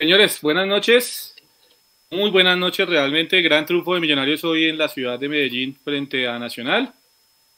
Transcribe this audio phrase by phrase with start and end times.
[0.00, 1.34] Señores, buenas noches.
[2.10, 3.42] Muy buenas noches, realmente.
[3.42, 6.94] Gran triunfo de Millonarios hoy en la ciudad de Medellín frente a Nacional.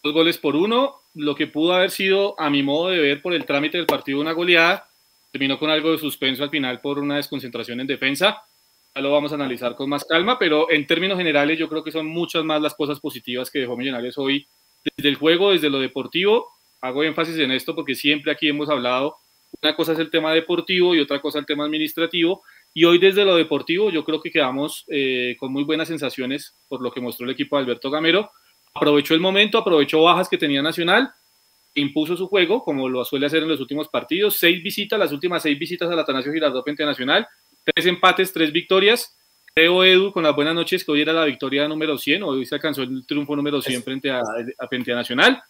[0.03, 1.03] Dos goles por uno.
[1.15, 4.21] Lo que pudo haber sido, a mi modo de ver, por el trámite del partido,
[4.21, 4.89] una goleada.
[5.31, 8.43] Terminó con algo de suspenso al final por una desconcentración en defensa.
[8.93, 11.93] Ya lo vamos a analizar con más calma, pero en términos generales yo creo que
[11.93, 14.49] son muchas más las cosas positivas que dejó Millonarios hoy
[14.97, 16.49] desde el juego, desde lo deportivo.
[16.81, 19.15] Hago énfasis en esto porque siempre aquí hemos hablado,
[19.61, 22.43] una cosa es el tema deportivo y otra cosa el tema administrativo.
[22.75, 26.81] Y hoy desde lo deportivo yo creo que quedamos eh, con muy buenas sensaciones por
[26.81, 28.31] lo que mostró el equipo de Alberto Gamero.
[28.75, 31.11] Aprovechó el momento, aprovechó bajas que tenía Nacional,
[31.75, 34.37] impuso su juego como lo suele hacer en los últimos partidos.
[34.37, 37.27] Seis visitas, las últimas seis visitas al Atanasio Girardot frente a Nacional.
[37.65, 39.17] Tres empates, tres victorias.
[39.55, 42.55] Creo, Edu, con las buenas noches, que hoy era la victoria número 100, hoy se
[42.55, 44.23] alcanzó el triunfo número 100 frente a,
[44.59, 45.43] a, frente a Nacional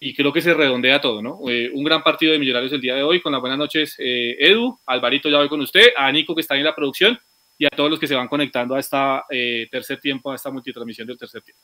[0.00, 1.40] y creo que se redondea todo, ¿no?
[1.48, 4.36] Eh, un gran partido de Millonarios el día de hoy, con las buenas noches, eh,
[4.38, 7.18] Edu, Alvarito ya voy con usted, a Nico que está en la producción
[7.56, 10.50] y a todos los que se van conectando a esta eh, tercer tiempo, a esta
[10.50, 11.62] multitransmisión del tercer tiempo.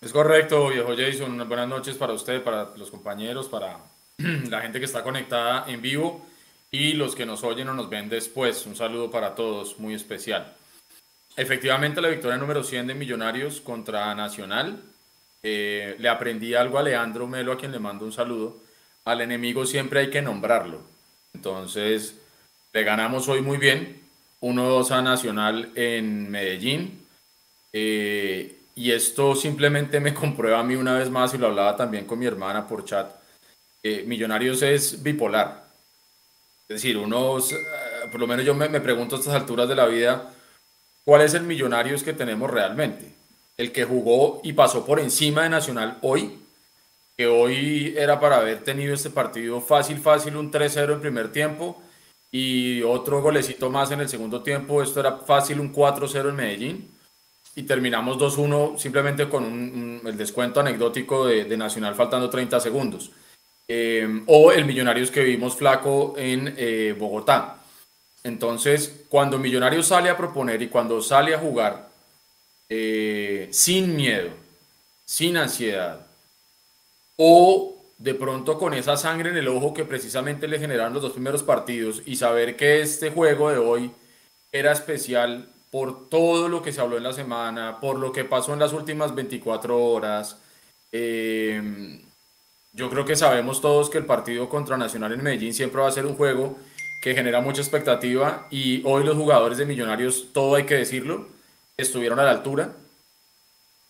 [0.00, 3.78] Es correcto, viejo Jason, buenas noches para usted, para los compañeros, para
[4.50, 6.26] la gente que está conectada en vivo
[6.70, 8.66] y los que nos oyen o nos ven después.
[8.66, 10.54] Un saludo para todos, muy especial.
[11.36, 14.82] Efectivamente, la victoria número 100 de Millonarios contra Nacional
[15.42, 18.60] eh, le aprendí algo a Leandro Melo, a quien le mando un saludo.
[19.04, 20.80] Al enemigo siempre hay que nombrarlo.
[21.34, 22.16] Entonces,
[22.72, 24.00] le ganamos hoy muy bien.
[24.40, 27.06] 1-2 a Nacional en Medellín.
[27.72, 32.06] Eh, y esto simplemente me comprueba a mí una vez más, y lo hablaba también
[32.06, 33.10] con mi hermana por chat.
[34.06, 35.64] Millonarios es bipolar.
[36.68, 37.38] Es decir, uno,
[38.12, 40.32] por lo menos yo me, me pregunto a estas alturas de la vida,
[41.04, 43.21] ¿cuál es el Millonarios que tenemos realmente?
[43.56, 46.38] El que jugó y pasó por encima de Nacional hoy,
[47.16, 51.82] que hoy era para haber tenido este partido fácil, fácil, un 3-0 en primer tiempo
[52.30, 54.82] y otro golecito más en el segundo tiempo.
[54.82, 56.90] Esto era fácil, un 4-0 en Medellín.
[57.54, 63.10] Y terminamos 2-1 simplemente con el descuento anecdótico de, Nacional faltando 30 segundos.
[63.68, 67.58] Eh, o el Millonarios que vimos flaco en eh, Bogotá.
[68.24, 71.91] Entonces, cuando Millonarios sale a proponer y cuando sale a jugar
[72.74, 74.30] eh, sin miedo,
[75.04, 76.06] sin ansiedad,
[77.18, 81.12] o de pronto con esa sangre en el ojo que precisamente le generaron los dos
[81.12, 83.90] primeros partidos y saber que este juego de hoy
[84.52, 88.54] era especial por todo lo que se habló en la semana, por lo que pasó
[88.54, 90.38] en las últimas 24 horas.
[90.92, 92.00] Eh,
[92.72, 95.92] yo creo que sabemos todos que el partido contra Nacional en Medellín siempre va a
[95.92, 96.56] ser un juego
[97.02, 101.31] que genera mucha expectativa y hoy los jugadores de Millonarios, todo hay que decirlo,
[101.76, 102.72] estuvieron a la altura.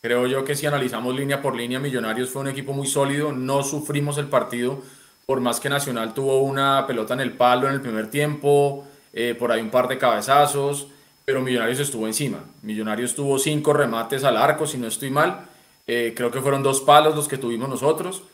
[0.01, 3.63] Creo yo que si analizamos línea por línea, Millonarios fue un equipo muy sólido, no
[3.63, 4.83] sufrimos el partido,
[5.27, 9.37] por más que Nacional tuvo una pelota en el palo en el primer tiempo, eh,
[9.39, 10.89] por ahí un par de cabezazos,
[11.25, 12.45] pero Millonarios estuvo encima.
[12.63, 15.47] Millonarios tuvo cinco remates al arco, si no estoy mal.
[15.87, 18.25] Eh, creo que fueron dos palos los que tuvimos nosotros.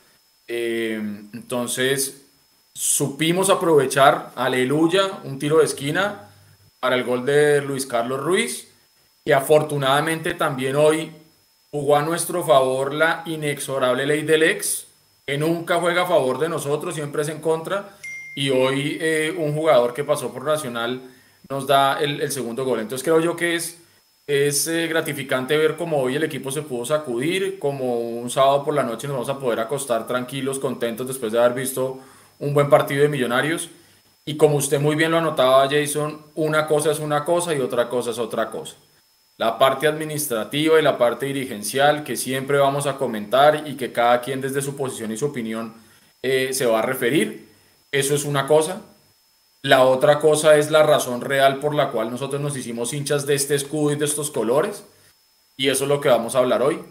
[0.47, 0.97] Eh,
[1.34, 2.22] entonces,
[2.72, 6.30] supimos aprovechar, aleluya, un tiro de esquina
[6.80, 8.68] para el gol de Luis Carlos Ruiz
[9.28, 11.12] que afortunadamente también hoy
[11.71, 14.87] jugó a nuestro favor la inexorable ley del ex,
[15.27, 17.91] que nunca juega a favor de nosotros, siempre es en contra,
[18.34, 21.03] y hoy eh, un jugador que pasó por Nacional
[21.50, 22.81] nos da el, segundo gol.
[22.81, 23.78] Entonces creo yo que es,
[24.27, 28.72] es eh, gratificante ver cómo hoy el equipo se pudo sacudir, como un sábado por
[28.72, 31.99] la noche nos vamos a poder acostar tranquilos, contentos después de haber visto
[32.39, 33.69] un buen partido de Millonarios.
[34.25, 37.91] Y como usted muy bien lo anotaba, Jason, una cosa es una cosa y otra
[37.91, 38.75] cosa es otra cosa
[39.38, 44.21] la parte administrativa y la parte dirigencial que siempre vamos a comentar y que cada
[44.21, 45.75] quien desde su posición y su opinión
[46.22, 47.48] eh, se va a referir.
[47.93, 48.82] Eso es una cosa.
[49.62, 53.34] La otra cosa es la razón real por la cual nosotros nos hicimos hinchas de
[53.34, 54.84] este escudo y de estos colores.
[55.56, 56.82] Y eso es lo que vamos a hablar hoy.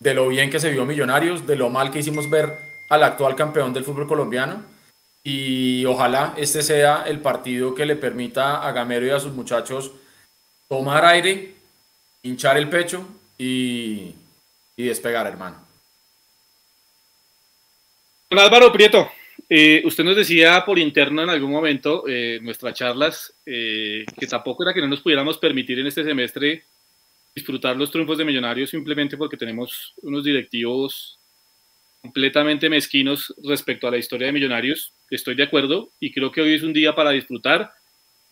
[0.00, 3.36] De lo bien que se vio Millonarios, de lo mal que hicimos ver al actual
[3.36, 4.64] campeón del fútbol colombiano.
[5.22, 9.92] Y ojalá este sea el partido que le permita a Gamero y a sus muchachos
[10.68, 11.59] tomar aire,
[12.22, 13.06] hinchar el pecho
[13.38, 14.14] y,
[14.76, 15.66] despegar, hermano.
[18.30, 19.10] Don Álvaro Prieto,
[19.48, 24.62] eh, usted nos decía por interno en algún momento, eh, nuestras charlas, eh, que tampoco
[24.62, 26.64] era que no nos pudiéramos permitir en este semestre
[27.34, 31.18] disfrutar los triunfos de Millonarios simplemente porque tenemos unos directivos
[32.00, 34.92] completamente mezquinos respecto a la historia de Millonarios.
[35.10, 37.72] Estoy de acuerdo y creo que hoy es un día para disfrutar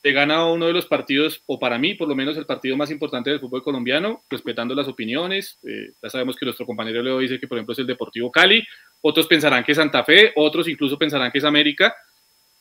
[0.00, 2.90] te gana uno de los partidos, o para mí por lo menos el partido más
[2.90, 5.58] importante del fútbol colombiano, respetando las opiniones.
[5.64, 8.64] Eh, ya sabemos que nuestro compañero Leo dice que por ejemplo es el Deportivo Cali,
[9.00, 11.94] otros pensarán que es Santa Fe, otros incluso pensarán que es América.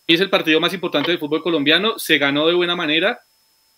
[0.07, 3.19] es el partido más importante del fútbol colombiano, se ganó de buena manera,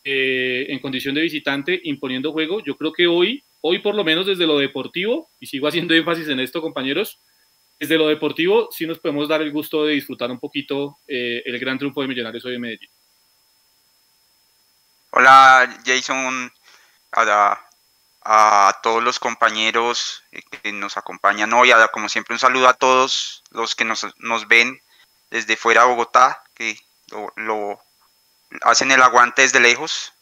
[0.04, 2.64] eh, en condición de visitante, imponiendo juego.
[2.64, 6.30] Yo creo que hoy, hoy por lo menos desde lo deportivo, y sigo haciendo énfasis
[6.30, 7.20] en esto, compañeros,
[7.80, 11.58] desde lo deportivo sí nos podemos dar el gusto de disfrutar un poquito eh, el
[11.60, 12.90] gran triunfo de Millonarios hoy en Medellín.
[15.12, 16.54] Hola Jason,
[17.12, 17.60] a,
[18.24, 20.24] a todos los compañeros
[20.62, 24.48] que nos acompañan hoy, a, como siempre un saludo a todos los que nos, nos
[24.48, 24.80] ven
[25.32, 26.78] desde fuera de Bogotá, que
[27.38, 27.82] lo,
[28.62, 30.14] hacen el aguante desde lejos.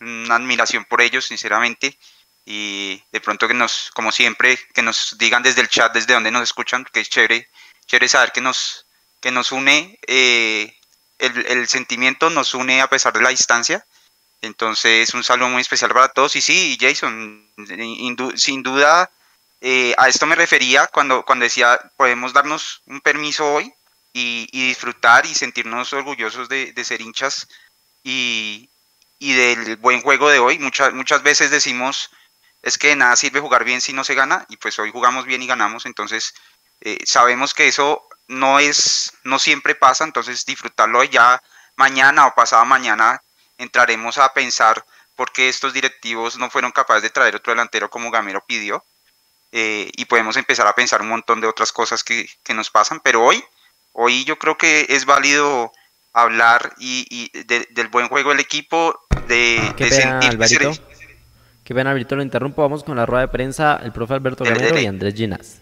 [0.00, 1.98] Una admiración por ellos, sinceramente.
[2.44, 6.30] Y de pronto que nos, como siempre, que nos digan desde el chat, desde donde
[6.30, 7.48] nos escuchan, que es chévere,
[7.86, 8.86] chévere saber que nos,
[9.20, 10.76] que nos une, eh,
[11.22, 13.86] el, sentimiento nos une a pesar de la distancia.
[14.40, 16.34] Entonces, un saludo muy especial para todos.
[16.36, 17.48] Y sí, Jason,
[18.34, 19.10] sin duda,
[19.60, 23.72] eh, a esto me refería cuando, cuando decía, podemos darnos un permiso hoy
[24.12, 27.48] y, disfrutar y sentirnos orgullosos de, ser hinchas
[28.02, 28.68] y,
[29.20, 30.58] del buen juego de hoy.
[30.58, 32.10] Muchas, muchas veces decimos,
[32.62, 35.42] es que nada sirve jugar bien si no se gana y pues hoy jugamos bien
[35.42, 36.34] y ganamos, entonces
[36.80, 41.42] eh, sabemos que eso no es, no siempre pasa, entonces disfrutarlo ya
[41.76, 43.22] mañana o pasado mañana
[43.58, 44.84] entraremos a pensar
[45.16, 48.84] por qué estos directivos no fueron capaces de traer otro delantero como Gamero pidió.
[49.54, 53.00] Eh, y podemos empezar a pensar un montón de otras cosas que, que nos pasan,
[53.00, 53.44] pero hoy
[53.92, 55.72] Hoy yo creo que es válido
[56.12, 58.98] hablar y, del buen juego del equipo,
[59.28, 60.72] de, ¿Qué sentir Alvarito?
[61.64, 62.62] Qué pena, Alvarito, lo interrumpo.
[62.62, 65.60] Vamos con la rueda de prensa, el profe Alberto Gamero y Andrés Ginas.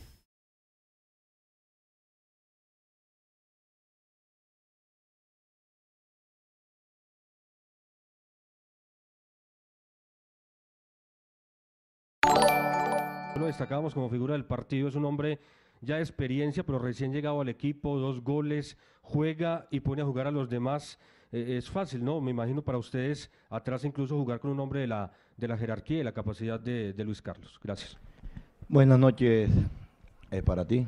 [13.61, 15.39] Lo destacamos como figura del partido, es un hombre
[15.83, 20.31] ya experiencia, pero recién llegado al equipo, dos goles, juega y pone a jugar a
[20.31, 20.99] los demás.
[21.31, 22.23] Eh, es fácil, ¿no?
[22.23, 25.99] Me imagino para ustedes atrás incluso jugar con un hombre de la, de la jerarquía
[25.99, 27.61] y la capacidad de, Luis Carlos.
[27.63, 27.99] Gracias.
[28.67, 29.51] Buenas noches
[30.31, 30.87] eh, para ti.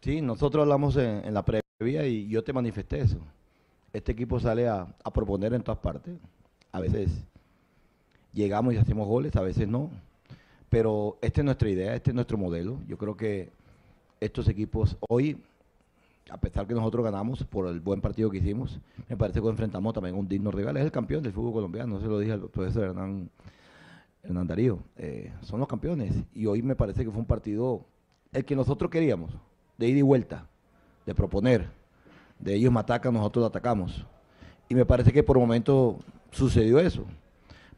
[0.00, 3.18] Sí, nosotros hablamos en, la previa y yo te manifesté eso.
[3.92, 6.18] Este equipo sale a proponer en todas partes.
[6.72, 7.12] A veces
[8.32, 10.09] llegamos y hacemos goles, a veces no
[10.70, 12.78] pero esta es nuestra idea, este es nuestro modelo.
[12.86, 13.50] Yo creo que
[14.20, 15.36] estos equipos hoy,
[16.30, 18.78] a pesar que nosotros ganamos por el buen partido que hicimos,
[19.08, 20.76] me parece que enfrentamos también un digno rival.
[20.76, 23.28] Es el campeón del fútbol colombiano, no se lo dije al profesor Hernán,
[24.22, 24.78] Hernán Darío.
[24.96, 26.14] Eh, son los campeones.
[26.32, 27.84] Y hoy me parece que fue un partido
[28.32, 29.32] el que nosotros queríamos,
[29.76, 30.46] de ida y vuelta,
[31.04, 31.68] de proponer.
[32.38, 34.06] De ellos me atacan, nosotros atacamos.
[34.68, 35.98] Y me parece que por un momento
[36.30, 37.04] sucedió eso.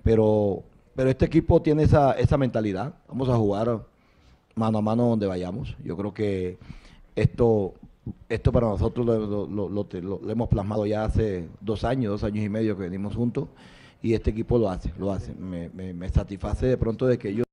[0.02, 0.62] Pero
[0.94, 2.94] pero este equipo tiene esa, esa mentalidad.
[3.08, 3.80] Vamos a jugar
[4.54, 5.76] mano a mano donde vayamos.
[5.84, 6.58] Yo creo que
[7.16, 7.74] esto,
[8.28, 12.76] esto para nosotros lo, lo, hemos plasmado ya hace dos años, dos años y medio
[12.76, 13.48] que venimos juntos.
[14.02, 15.32] Y este equipo lo hace, lo hace.
[15.34, 17.46] Me, me, satisface de pronto de que ellos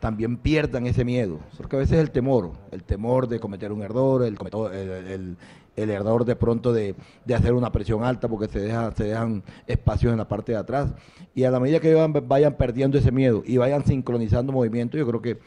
[0.00, 1.38] también pierdan ese miedo.
[1.56, 4.36] Porque a veces el temor, el temor de cometer un error, el,
[4.72, 5.36] el, el
[5.82, 6.94] error de pronto de,
[7.34, 10.92] hacer una presión alta porque se, deja, se dejan espacios en la parte de atrás.
[11.34, 15.22] Y a la medida que vayan, perdiendo ese miedo y vayan sincronizando movimientos, yo creo
[15.22, 15.38] que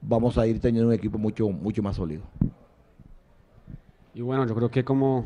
[0.00, 2.22] vamos a ir teniendo un equipo mucho, mucho más sólido.
[4.14, 5.24] Y bueno, yo creo que como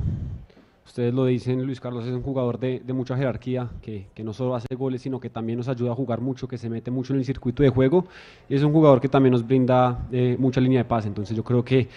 [0.84, 4.74] ustedes lo dicen, Luis Carlos es un jugador de, mucha jerarquía, que, no solo hace
[4.74, 7.24] goles, sino que también nos ayuda a jugar mucho, que se mete mucho en el
[7.24, 8.06] circuito de juego.
[8.48, 11.06] Y es un jugador que también nos brinda eh, mucha línea de paz.
[11.06, 11.88] Entonces yo creo que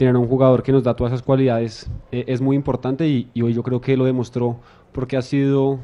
[0.00, 3.52] tener un jugador que nos da todas esas cualidades eh, es muy importante y, hoy
[3.52, 4.56] yo creo que lo demostró
[4.92, 5.78] porque ha sido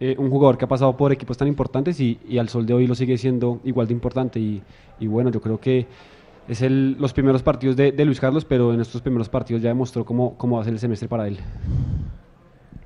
[0.00, 2.86] eh, un jugador que ha pasado por equipos tan importantes y, al sol de hoy
[2.86, 4.62] lo sigue siendo igual de importante y,
[5.06, 5.86] bueno, yo creo que
[6.48, 10.02] es el, los primeros partidos de, Luis Carlos, pero en estos primeros partidos ya demostró
[10.02, 11.38] cómo, cómo va a ser el semestre para él.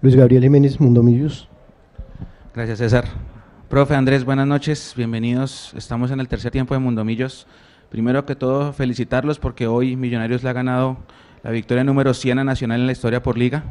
[0.00, 1.48] Luis Gabriel Jiménez, Mundo Millos.
[2.56, 3.04] Gracias, César.
[3.68, 5.74] Profe Andrés, buenas noches, bienvenidos.
[5.76, 7.46] Estamos en el tercer tiempo de Mundo Millos.
[7.92, 10.96] Primero que todo, felicitarlos porque hoy Millonarios le ha ganado
[11.42, 13.64] la victoria número 100 a Nacional en la historia por liga.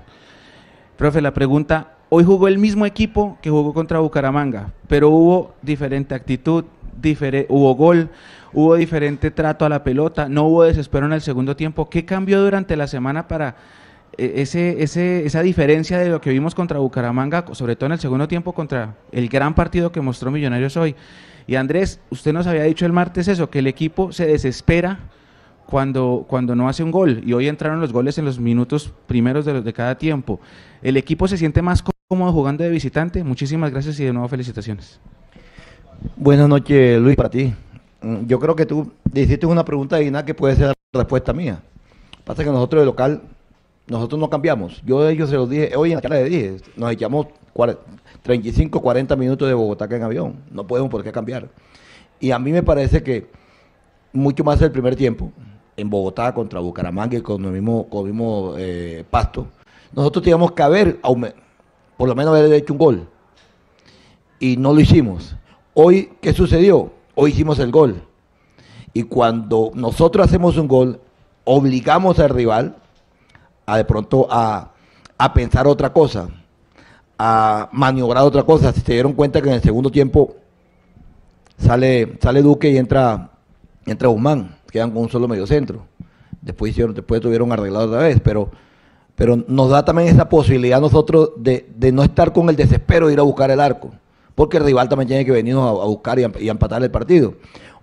[0.95, 6.13] Profe, la pregunta, hoy jugó el mismo equipo que jugó contra Bucaramanga, pero hubo diferente
[6.13, 6.65] actitud,
[7.49, 8.09] hubo gol,
[8.53, 11.89] hubo diferente trato a la pelota, no hubo desespero en el segundo tiempo.
[11.89, 13.55] ¿Qué cambió durante la semana para
[14.19, 17.99] eh, ese, ese, esa diferencia de lo que vimos contra Bucaramanga, sobre todo en el
[17.99, 20.95] segundo tiempo contra el gran partido que mostró Millonarios hoy?
[21.47, 24.99] Y Andrés, usted nos había dicho el martes eso, que el equipo se desespera
[25.65, 27.21] cuando, cuando no hace un gol.
[27.25, 30.39] Y hoy entraron los goles en los minutos primeros de, los de cada tiempo.
[30.81, 33.23] ¿El equipo se siente más cómodo jugando de visitante?
[33.23, 34.99] Muchísimas gracias y de nuevo felicitaciones.
[36.15, 37.53] Buenas noches, Luis, para ti.
[38.01, 41.61] Mm, yo creo que tú hiciste una pregunta digna que puede ser la respuesta mía.
[42.25, 43.21] Pasa que nosotros de local
[43.87, 44.81] Nosotros no cambiamos.
[44.85, 47.27] Yo a ellos se los dije, hoy en la charla le dije, nos echamos
[48.21, 50.35] 35, 40 minutos de Bogotá que en avión.
[50.51, 51.49] No podemos por qué cambiar.
[52.19, 53.29] Y a mí me parece que
[54.13, 55.31] mucho más el primer tiempo,
[55.77, 59.47] en Bogotá contra Bucaramanga y con el mismo, con mismo eh, pasto,
[59.93, 63.07] nosotros teníamos que haber, por lo menos haber hecho un gol.
[64.39, 65.35] Y no lo hicimos.
[65.73, 66.91] Hoy, ¿qué sucedió?
[67.15, 68.01] Hoy hicimos el gol.
[68.93, 70.99] Y cuando nosotros hacemos un gol,
[71.43, 72.75] obligamos al rival
[73.71, 74.73] a de pronto a,
[75.17, 76.27] a pensar otra cosa,
[77.17, 78.73] a maniobrar otra cosa.
[78.73, 80.35] Si se dieron cuenta que en el segundo tiempo
[81.57, 83.31] sale, sale Duque y entra,
[83.85, 85.83] entra Guzmán, quedan con un solo medio centro.
[86.41, 88.51] Después hicieron, después tuvieron arreglado otra vez, pero,
[89.15, 93.13] pero nos da también esa posibilidad nosotros de, de, no estar con el desespero de
[93.13, 93.91] ir a buscar el arco,
[94.35, 97.35] porque el rival también tiene que venirnos a, buscar y, y a empatar el partido.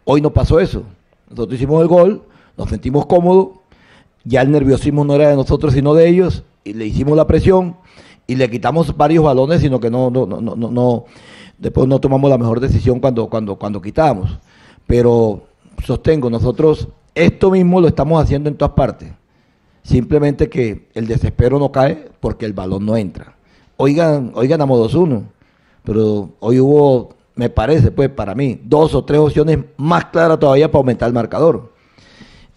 [0.05, 0.83] Hoy no pasó eso.
[1.31, 2.25] Nosotros hicimos el gol,
[2.59, 3.58] nos sentimos cómodos,
[4.25, 7.77] ya el nerviosismo no era de nosotros sino de ellos, y le hicimos la presión
[8.27, 11.05] y le quitamos varios balones, sino que no, no, no, no, no
[11.59, 14.39] después no tomamos la mejor decisión cuando, cuando, cuando quitamos.
[14.87, 15.43] Pero
[15.85, 19.11] sostengo, nosotros esto mismo lo estamos haciendo en todas partes.
[19.83, 23.37] Simplemente que el desespero no cae porque el balón no entra.
[23.77, 25.23] Oigan, hoy ganamos 2-1,
[25.85, 30.71] pero hoy hubo, me parece, pues para mí, dos o tres opciones más claras todavía
[30.71, 31.73] para aumentar el marcador.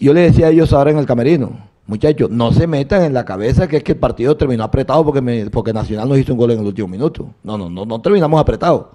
[0.02, 1.52] Yo le decía a ellos ahora en el camerino,
[1.86, 5.48] muchachos, no se metan en la cabeza que es que el partido terminó apretado porque,
[5.52, 7.30] porque Nacional nos hizo un gol en el último minuto.
[7.44, 8.88] No, no, no, no terminamos apretados.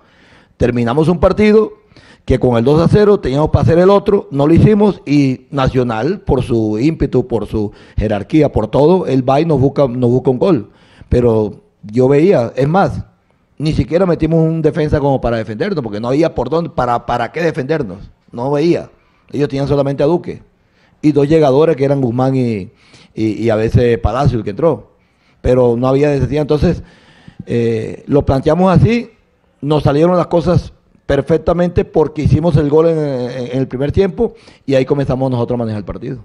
[0.57, 1.75] Terminamos un partido
[2.25, 5.47] que con el 2 a 0 teníamos para hacer el otro, no lo hicimos y
[5.53, 10.11] Nacional, por su ímpetu, por su jerarquía, por todo, él va y nos busca, nos
[10.11, 10.71] busca un gol.
[11.09, 13.05] Pero yo veía, es más,
[13.59, 17.31] ni siquiera metimos un defensa como para defendernos, porque no había por dónde, para, para
[17.31, 18.11] qué defendernos.
[18.33, 18.91] No veía.
[19.31, 20.43] Ellos tenían solamente a Duque.
[21.03, 22.71] Y dos llegadores que eran Guzmán y,
[23.15, 24.93] y, a veces Palacio el que entró.
[25.41, 26.43] Pero no había necesidad.
[26.43, 26.83] Entonces,
[27.47, 29.11] eh, lo planteamos así,
[29.61, 30.73] nos salieron las cosas
[31.07, 32.99] perfectamente porque hicimos el gol en,
[33.53, 34.35] el primer tiempo
[34.67, 36.25] y ahí comenzamos nosotros a manejar el partido.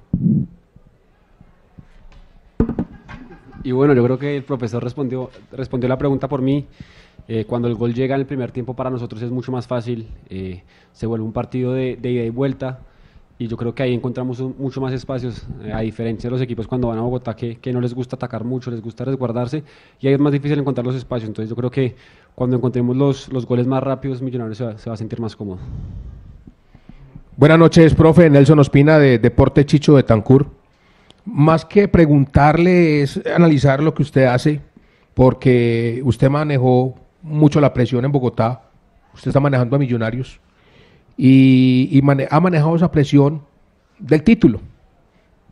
[3.63, 6.65] Y bueno, yo creo que el profesor respondió, respondió la pregunta por mí.
[7.27, 10.07] Eh, cuando el gol llega en el primer tiempo para nosotros es mucho más fácil,
[10.29, 12.79] eh, se vuelve un partido de, ida y vuelta
[13.41, 16.67] y yo creo que ahí encontramos mucho más espacios, eh, a diferencia de los equipos
[16.67, 19.63] cuando van a Bogotá que, que, no les gusta atacar mucho, les gusta resguardarse
[19.99, 21.27] y ahí es más difícil encontrar los espacios.
[21.27, 21.95] Entonces yo creo que
[22.35, 25.35] cuando encontremos los, los goles más rápidos, Millonarios se va, se va, a sentir más
[25.35, 25.57] cómodo.
[27.35, 28.29] Buenas noches, profe.
[28.29, 30.45] Nelson Ospina de Deporte Chicho de Tancur.
[31.25, 34.61] Más que preguntarle es analizar lo que usted hace,
[35.15, 36.93] porque usted manejó
[37.23, 38.69] mucho la presión en Bogotá,
[39.15, 40.39] usted está manejando a Millonarios
[41.17, 43.41] y, ha manejado esa presión
[43.99, 44.61] del título.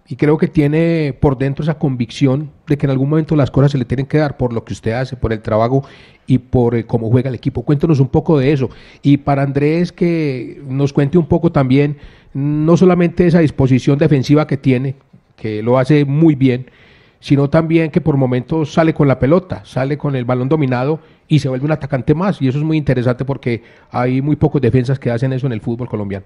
[0.08, 3.72] Y creo que tiene por dentro esa convicción de que en algún momento las cosas
[3.72, 5.84] se le tienen que dar por lo que usted hace, por el trabajo
[6.26, 7.62] y por eh, cómo juega el equipo.
[7.62, 8.72] Cuéntanos un poco de eso.
[9.04, 11.98] Y para Andrés que nos cuente un poco también,
[12.34, 14.96] no solamente esa disposición defensiva que tiene,
[15.36, 16.72] que lo hace muy bien,
[17.20, 21.40] sino también que por momentos sale con la pelota, sale con el balón dominado y
[21.40, 22.42] se vuelve un atacante más.
[22.42, 25.62] Y eso es muy interesante porque hay muy pocos defensas que hacen eso en el
[25.62, 26.26] fútbol colombiano.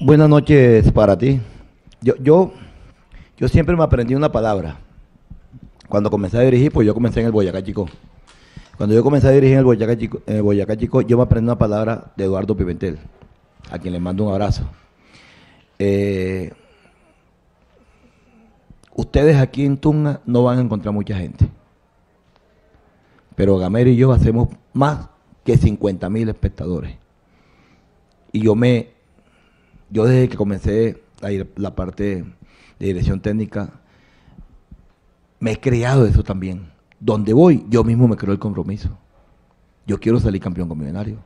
[0.00, 1.40] Buenas noches para ti.
[2.00, 2.52] Yo, yo,
[3.36, 4.78] yo siempre me aprendí una palabra.
[5.88, 7.86] Cuando comencé a dirigir, pues yo comencé en el Boyacá Chico.
[8.78, 11.24] Cuando yo comencé a dirigir en el Boyacá Chico, en el Boyacá Chico yo me
[11.24, 12.98] aprendí una palabra de Eduardo Pimentel,
[13.70, 14.62] a quien le mando un abrazo.
[15.78, 16.50] Eh,
[19.00, 21.48] ustedes aquí en Tunga no van a encontrar mucha gente.
[23.34, 25.08] Pero Gamero y yo hacemos más
[25.44, 26.96] que 50 mil espectadores.
[28.32, 28.90] Y yo me,
[29.90, 31.02] yo desde que comencé
[31.56, 32.24] la parte
[32.78, 33.80] de dirección técnica,
[35.38, 36.70] me he creado eso también.
[36.98, 38.90] Donde voy, yo mismo me creo el compromiso.
[39.86, 41.18] Yo quiero salir campeón con Millonario.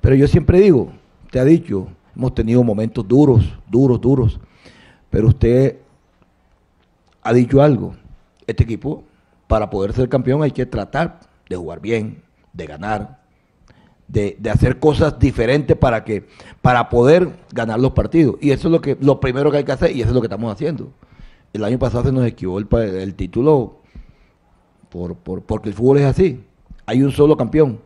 [0.00, 0.92] Pero yo siempre digo,
[1.30, 4.40] te ha dicho, hemos tenido momentos duros, duros, duros.
[5.10, 5.83] Pero usted
[7.24, 7.96] ha dicho algo.
[8.46, 9.04] Este equipo,
[9.48, 13.22] para poder ser campeón, hay que tratar de jugar bien, de ganar,
[14.06, 16.26] de, hacer cosas diferentes para que
[16.60, 18.36] para poder ganar los partidos.
[18.40, 20.20] Y eso es lo que lo primero que hay que hacer y eso es lo
[20.20, 20.92] que estamos haciendo.
[21.52, 23.80] El año pasado se nos equivocó el, el título
[24.90, 26.44] por, por, porque el fútbol es así.
[26.86, 27.80] Hay un solo campeón.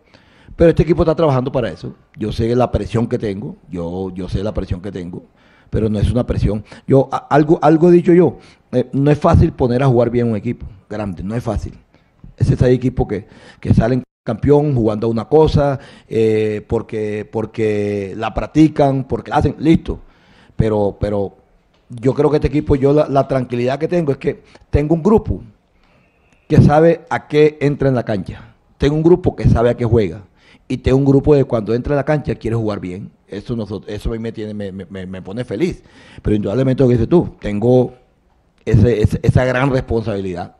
[0.57, 1.95] Pero este equipo está trabajando para eso.
[2.17, 5.25] Yo sé la presión que tengo, yo, yo sé la presión que tengo
[5.71, 6.65] pero no es una presión.
[6.87, 8.39] Yo, algo, algo he dicho yo,
[8.73, 11.75] eh, no es fácil poner a jugar bien un equipo grande, no es fácil.
[12.37, 13.27] Ese es el equipo que,
[13.61, 20.01] que salen campeón jugando una cosa, eh, porque, porque la practican, porque hacen, listo.
[20.57, 21.35] Pero, pero
[21.89, 25.43] yo creo que este equipo, yo la tranquilidad que tengo es que tengo un grupo
[26.49, 28.55] que sabe a qué entra en la cancha.
[28.79, 30.23] Tengo un grupo que sabe a qué juega.
[30.69, 33.11] Y tengo un grupo de cuando entra en la cancha quiere jugar bien.
[33.27, 35.83] Eso, nosotros, eso a mí me, tiene, me, me- me pone feliz.
[36.23, 37.95] Pero indudablemente lo que dices tú, tengo
[38.65, 40.57] ese- esa gran responsabilidad.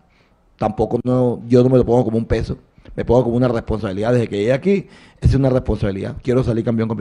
[0.59, 2.59] Tampoco no, yo no me lo pongo como un peso,
[2.97, 4.13] me pongo como una responsabilidad.
[4.13, 4.87] Desde que llegué aquí,
[5.21, 6.17] es una responsabilidad.
[6.23, 6.99] Quiero salir campeón con.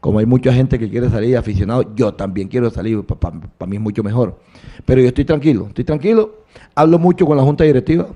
[0.00, 3.82] Como hay mucha gente que quiere salir aficionado, yo también quiero salir, para mí es
[3.82, 4.38] mucho mejor.
[4.84, 6.44] Pero yo estoy tranquilo, estoy tranquilo,
[6.74, 8.08] hablo mucho con la Junta Directiva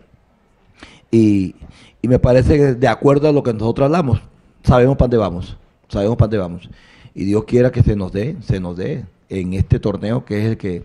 [1.10, 1.54] y,
[2.02, 4.20] y me parece que de acuerdo a lo que nosotros hablamos,
[4.62, 5.56] sabemos para dónde vamos,
[5.88, 6.70] sabemos para dónde vamos.
[7.14, 10.46] Y Dios quiera que se nos dé, se nos dé en este torneo que es
[10.50, 10.84] el que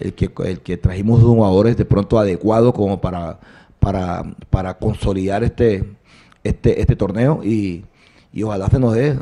[0.00, 3.38] el que, el que trajimos jugadores de pronto adecuados como para,
[3.78, 5.84] para, para consolidar este,
[6.42, 7.84] este, este torneo y,
[8.32, 9.16] y ojalá se nos dé.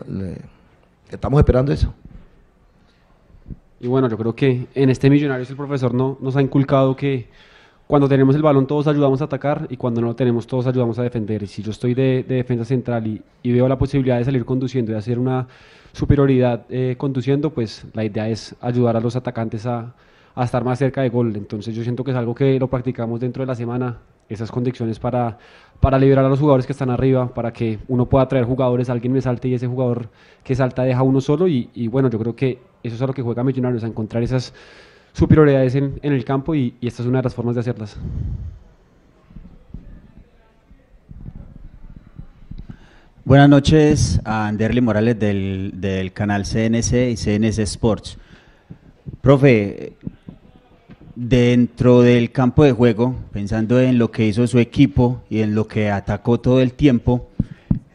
[1.10, 1.92] Estamos esperando eso.
[3.80, 7.28] Y bueno, yo creo que en este Millonarios el profesor no, nos ha inculcado que
[7.88, 10.98] cuando tenemos el balón todos ayudamos a atacar y cuando no lo tenemos todos ayudamos
[10.98, 11.42] a defender.
[11.42, 14.92] Y si yo estoy de, de defensa central y, veo la posibilidad de salir conduciendo
[14.92, 15.48] y hacer una
[15.92, 19.94] superioridad eh, conduciendo, pues la idea es ayudar a los atacantes a,
[20.36, 21.34] estar más cerca de gol.
[21.34, 23.96] Entonces yo siento que es algo que lo practicamos dentro de la semana,
[24.28, 25.38] esas condiciones para,
[25.98, 29.22] liberar a los jugadores que están arriba, para que uno pueda traer jugadores, alguien me
[29.22, 30.10] salte y ese jugador
[30.44, 31.48] que salta deja uno solo.
[31.48, 34.22] Y, y bueno, yo creo que eso es a lo que juega Millonarios, a encontrar
[34.22, 34.52] esas
[35.18, 37.96] superioridades en, en el campo y, esta es una de las formas de hacerlas.
[43.24, 48.16] Buenas noches a Anderly Morales del, del canal CNC y CNC Sports.
[49.20, 49.94] Profe,
[51.16, 55.66] dentro del campo de juego, pensando en lo que hizo su equipo y en lo
[55.66, 57.28] que atacó todo el tiempo,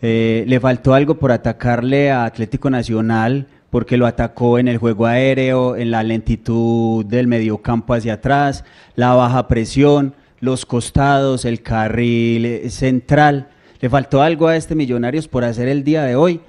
[0.01, 5.07] eh, le faltó algo por atacarle a Atlético Nacional porque lo atacó en el juego
[5.07, 8.63] aéreo, en la lentitud del mediocampo hacia atrás,
[8.95, 13.47] la baja presión, los costados, el carril central.
[13.81, 16.39] Le faltó algo a este Millonarios por hacer el día de hoy.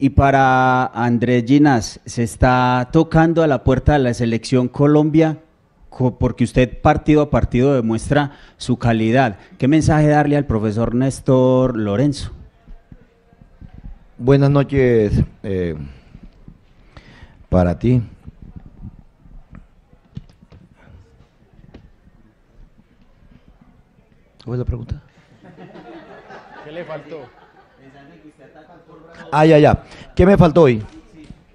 [0.00, 5.38] Y para Andrés Ginás, se está tocando a la puerta de la selección Colombia
[5.90, 9.36] co- porque usted partido a partido demuestra su calidad.
[9.58, 12.32] ¿Qué mensaje darle al profesor Néstor Lorenzo?
[14.18, 15.12] Buenas noches
[15.44, 15.76] eh,
[17.54, 18.02] para ti.
[24.44, 25.02] ¿Cuál es la pregunta?
[26.64, 27.20] ¿Qué le faltó?
[29.30, 29.84] Ah, ya, ya.
[30.16, 30.82] ¿Qué me faltó hoy?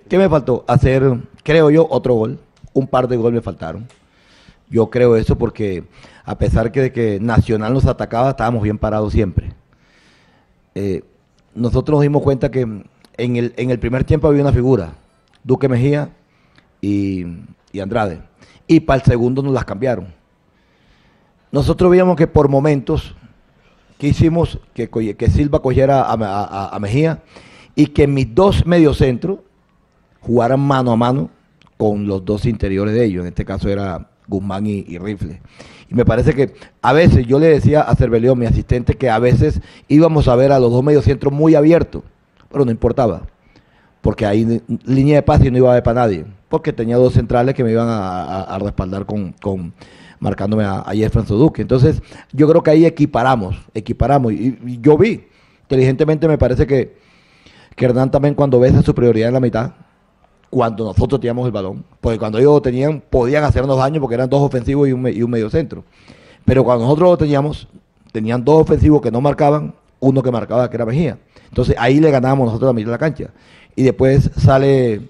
[0.08, 0.64] ¿Qué me faltó?
[0.70, 1.04] Hacer,
[1.44, 2.40] creo yo, otro gol.
[2.72, 3.86] Un par de goles me faltaron.
[4.70, 5.84] Yo creo eso porque
[6.24, 9.52] a pesar que de que Nacional nos atacaba, estábamos bien parados siempre.
[10.76, 11.04] Eh,
[11.54, 14.94] nosotros nos dimos cuenta que en el, en el primer tiempo había una figura,
[15.44, 16.10] Duque Mejía
[16.82, 17.26] y,
[17.82, 18.22] Andrade.
[18.68, 20.08] Y para el segundo nos las cambiaron.
[21.52, 23.16] Nosotros veíamos que por momentos
[23.98, 24.90] que hicimos que,
[25.32, 27.24] Silva cogiera a, Mejía
[27.76, 29.40] y que mis dos mediocentros
[30.22, 31.30] jugaran mano a mano
[31.78, 33.22] con los dos interiores de ellos.
[33.22, 35.42] En este caso era Guzmán y, y Rifle.
[35.90, 39.18] Y me parece que a veces, yo le decía a Cervelión, mi asistente, que a
[39.18, 42.04] veces íbamos a ver a los dos mediocentros muy abiertos,
[42.52, 43.24] pero no importaba.
[44.02, 46.26] Porque ahí línea de pase no iba a haber para nadie.
[46.48, 49.74] Porque tenía dos centrales que me iban a, respaldar con, con-
[50.20, 51.62] marcándome a, a Jefferson Duque.
[51.62, 54.34] Entonces, yo creo que ahí equiparamos, equiparamos.
[54.34, 55.26] Y, yo vi,
[55.64, 56.98] inteligentemente me parece que,
[57.78, 59.72] Hernán también cuando ve esa superioridad en la mitad,
[60.50, 64.42] cuando nosotros teníamos el balón, porque cuando ellos tenían, podían hacernos daño porque eran dos
[64.42, 65.86] ofensivos y un medio centro.
[66.44, 67.70] Pero cuando nosotros lo teníamos,
[68.12, 71.20] tenían dos ofensivos que no marcaban, uno que marcaba que era Mejía.
[71.48, 73.30] Entonces ahí le ganábamos nosotros la mitad de la cancha.
[73.76, 75.02] Y después sale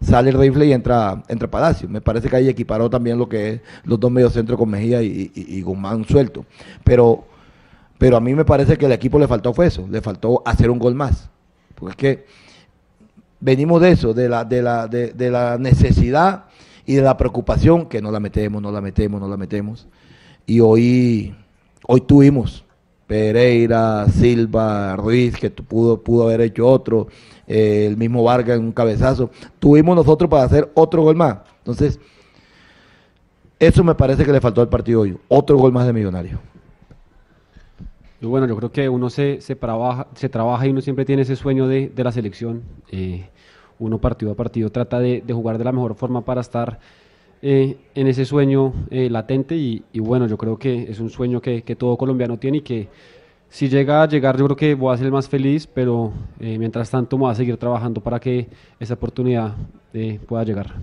[0.00, 1.88] sale rifle y entra, entra Palacio.
[1.88, 5.32] Me parece que ahí equiparó también lo que es los dos mediocentros con Mejía y,
[5.34, 6.44] y- y Guzmán suelto.
[6.84, 7.24] Pero,
[7.98, 10.70] pero a mí me parece que el equipo le faltó fue eso, le faltó hacer
[10.70, 11.28] un gol más.
[11.74, 12.26] Porque es que
[13.40, 16.44] venimos de eso, de la, de la, de, de la necesidad
[16.84, 19.86] y de la preocupación que no la metemos, no la metemos, no la metemos.
[20.46, 21.34] Y hoy,
[21.86, 22.64] hoy tuvimos
[23.06, 27.08] Pereira, Silva, Ruiz, que pudo, pudo haber hecho otro,
[27.46, 29.30] el mismo Vargas en un cabezazo.
[29.58, 31.38] Tuvimos nosotros para hacer otro gol más.
[31.58, 32.00] Entonces,
[33.58, 35.16] eso me parece que le faltó al partido hoy.
[35.28, 36.38] Otro gol más de Millonario.
[38.20, 41.36] Bueno, yo creo que uno se, se, trabaja, se trabaja y uno siempre tiene ese
[41.36, 42.62] sueño de, de la selección.
[42.90, 43.28] Eh,
[43.78, 46.80] uno partido a partido trata de, de jugar de la mejor forma para estar
[47.42, 51.40] eh, en ese sueño eh, latente y, y bueno, yo creo que es un sueño
[51.40, 52.88] que, que todo colombiano tiene y que
[53.48, 56.90] si llega a llegar yo creo que voy a ser más feliz, pero eh, mientras
[56.90, 59.54] tanto voy a seguir trabajando para que esa oportunidad
[59.92, 60.74] eh, pueda llegar.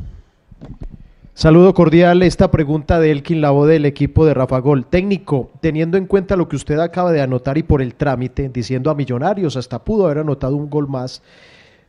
[1.36, 2.22] Saludo cordial.
[2.22, 4.86] Esta pregunta de Elkin Lavo del equipo de Rafa Gol.
[4.86, 8.92] Técnico, teniendo en cuenta lo que usted acaba de anotar y por el trámite, diciendo
[8.92, 11.24] a Millonarios, hasta pudo haber anotado un gol más.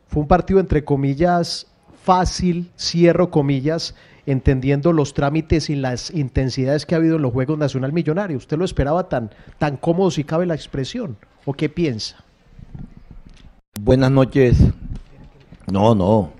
[0.07, 1.67] Fue un partido entre comillas
[2.05, 7.57] fácil, cierro comillas, entendiendo los trámites y las intensidades que ha habido en los Juegos
[7.57, 8.37] Nacional Millonario.
[8.37, 11.17] ¿Usted lo esperaba tan, tan cómodo si cabe la expresión?
[11.45, 12.17] ¿O qué piensa?
[13.79, 14.57] Buenas noches.
[15.71, 16.31] No, no.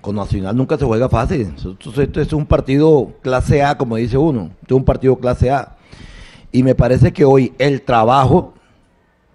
[0.00, 1.52] Con Nacional nunca se juega fácil.
[1.56, 4.50] Esto, es un partido clase A, como dice uno.
[4.62, 5.76] Esto es un partido clase A.
[6.52, 8.54] Y me parece que hoy el trabajo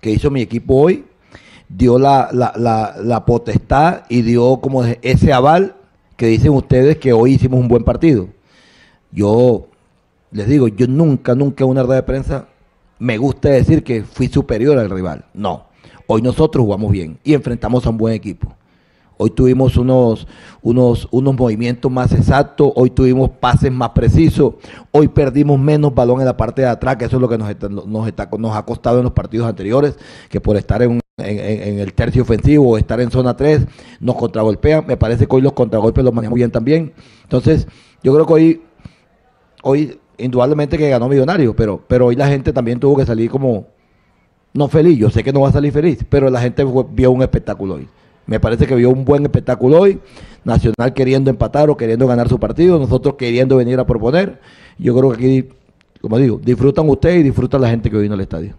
[0.02, 1.06] que hizo mi equipo hoy
[1.70, 5.76] dio la, la, potestad y dio como ese aval
[6.16, 8.30] que dicen ustedes que hoy hicimos un buen partido.
[9.12, 9.68] Yo
[10.32, 12.48] les digo, yo nunca, nunca en una rueda de prensa
[13.00, 15.26] me gusta decir que fui superior al rival.
[15.34, 15.66] No.
[16.08, 18.54] Hoy nosotros jugamos bien y enfrentamos a un buen equipo.
[19.18, 20.28] Hoy tuvimos unos,
[20.62, 24.56] unos, unos movimientos más exactos, hoy tuvimos pases más precisos,
[24.92, 27.88] hoy perdimos menos balón en la parte de atrás, que eso es lo que nos,
[27.88, 29.98] nos, está, nos ha costado en los partidos anteriores,
[30.30, 33.66] que por estar en, en, el tercio ofensivo estar en zona 3
[34.00, 34.86] nos contragolpean.
[34.86, 36.94] Me parece que hoy los contragolpes los manejamos bien también.
[37.24, 37.68] Entonces,
[38.04, 38.62] yo creo que hoy,
[39.64, 43.68] hoy indudablemente que ganó Millonario, pero, pero hoy la gente también tuvo que salir como,
[44.54, 47.22] no feliz, yo sé que no va a salir feliz, pero la gente vio un
[47.22, 47.88] espectáculo hoy.
[48.28, 50.00] Me parece que vio un buen espectáculo hoy.
[50.44, 54.40] Nacional queriendo empatar o queriendo ganar su partido, nosotros queriendo venir a proponer.
[54.78, 55.50] Yo creo que aquí,
[56.02, 58.56] como digo, disfrutan ustedes y disfrutan la gente que vino al estadio.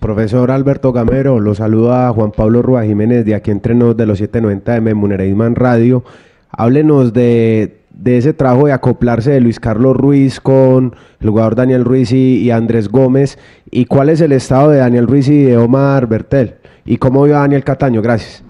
[0.00, 4.72] Profesor Alberto Gamero, lo saluda Juan Pablo Rúa Jiménez de aquí entrenos de los 790
[4.72, 6.04] de Memunereisman Radio.
[6.50, 12.12] Háblenos de, ese trabajo de acoplarse de Luis Carlos Ruiz con el jugador Daniel Ruiz
[12.12, 13.38] y, Andrés Gómez
[13.70, 17.34] y cuál es el estado de Daniel Ruiz y de Omar Bertel y cómo vio
[17.34, 18.02] Daniel Cataño.
[18.02, 18.44] Gracias.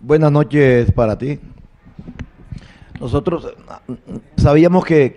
[0.00, 1.38] Buenas noches para ti.
[3.00, 3.54] Nosotros
[4.36, 5.12] sabíamos que,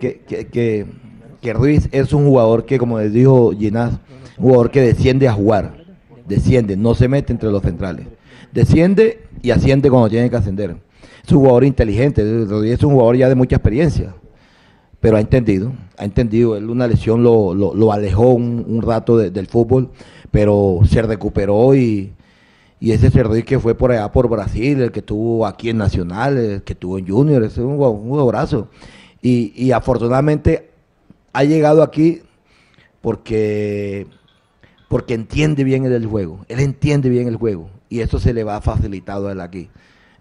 [1.41, 3.99] que, Ruiz es un jugador que, como les dijo Ginás,
[4.37, 5.83] jugador que desciende a jugar.
[6.27, 8.07] Desciende, no se mete entre los centrales.
[8.51, 10.77] Desciende y asciende cuando tiene que ascender.
[11.25, 14.13] Es un jugador inteligente, es un jugador ya de mucha experiencia.
[14.99, 16.55] Pero ha entendido, ha entendido.
[16.55, 19.89] Él una lesión lo, alejó un, rato del fútbol,
[20.31, 22.13] pero se recuperó y,
[22.79, 26.37] y ese Cerdoy que fue por allá por Brasil, el que estuvo aquí en Nacional,
[26.37, 28.67] el que estuvo en Junior, es un, un
[29.21, 30.69] Y, y afortunadamente
[31.33, 32.21] ha llegado aquí
[33.01, 34.07] porque,
[34.93, 36.45] porque entiende bien el juego.
[36.49, 37.67] Él entiende bien el juego.
[37.89, 39.71] Y eso se le va facilitado a él aquí.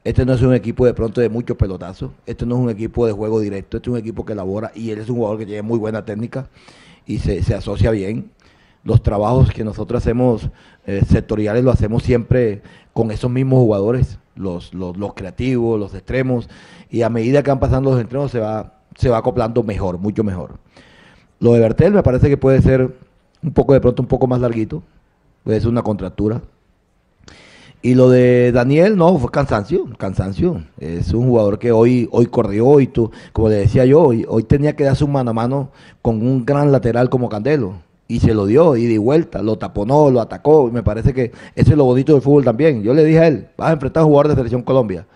[0.02, 2.12] Este no es un equipo de pronto de muchos pelotazos.
[2.24, 3.76] Este no es un equipo de juego directo.
[3.76, 6.06] Este es un equipo que elabora y él es un jugador que tiene muy buena
[6.06, 6.48] técnica
[7.04, 8.30] y se, se asocia bien
[8.82, 10.48] los trabajos que nosotros hacemos
[10.86, 12.62] eh, sectoriales lo hacemos siempre
[12.94, 16.48] con esos mismos jugadores, los, los, creativos, los extremos,
[16.88, 20.24] y a medida que van pasando los extremos se va, se va acoplando mejor, mucho
[20.24, 20.56] mejor.
[21.40, 23.11] Lo de Bertel me parece que puede ser
[23.42, 24.82] un poco de pronto un poco más larguito,
[25.44, 26.40] puede ser una contractura.
[27.84, 30.62] Y lo de Daniel, no, fue cansancio, cansancio.
[30.78, 34.44] Es un jugador que hoy, hoy corrió y tú, como le decía yo, hoy, hoy
[34.44, 37.74] tenía que darse un mano a mano con un gran lateral como Candelo
[38.06, 40.70] y se lo dio y de vuelta, lo taponó, lo atacó.
[40.70, 42.82] Me parece que eso es lo bonito del fútbol también.
[42.82, 45.06] Yo le dije a él, vas a enfrentar a un jugador de Selección Colombia.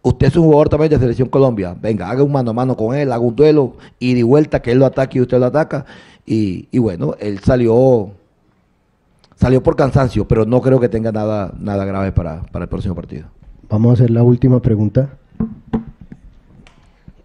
[0.00, 1.76] Usted es un jugador también de Selección Colombia.
[1.78, 4.72] Venga, haga un mano a mano con él, haga un duelo y de vuelta que
[4.72, 5.84] él lo ataque y usted lo ataca.
[6.26, 8.12] Y, y bueno, él salió
[9.36, 12.94] salió por cansancio, pero no creo que tenga nada, nada grave para, para el próximo
[12.94, 13.26] partido.
[13.68, 15.10] Vamos a hacer la última pregunta.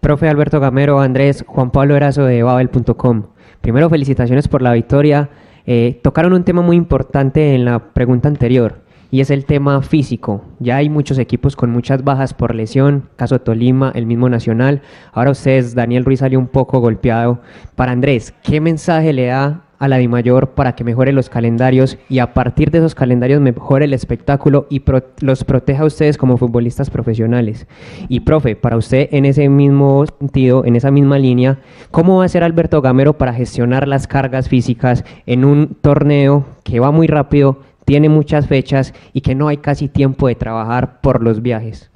[0.00, 3.24] Profe Alberto Gamero, Andrés, Juan Pablo Erazo de Babel.com.
[3.60, 5.30] Primero, felicitaciones por la victoria.
[5.66, 10.44] Eh, tocaron un tema muy importante en la pregunta anterior y es el tema físico.
[10.58, 14.82] Ya hay muchos equipos con muchas bajas por lesión, caso Tolima, el mismo Nacional.
[15.12, 17.40] Ahora ustedes, Daniel Ruiz salió un poco golpeado.
[17.74, 22.18] Para Andrés, ¿qué mensaje le da a la Mayor para que mejore los calendarios y
[22.18, 24.82] a partir de esos calendarios mejore el espectáculo y
[25.20, 27.66] los proteja a ustedes como futbolistas profesionales.
[28.08, 32.28] Y profe, para usted en ese mismo sentido, en esa misma línea, ¿cómo va a
[32.28, 37.60] ser Alberto Gamero para gestionar las cargas físicas en un torneo que va muy rápido,
[37.90, 41.90] tiene muchas fechas y que no hay casi tiempo de trabajar por los viajes?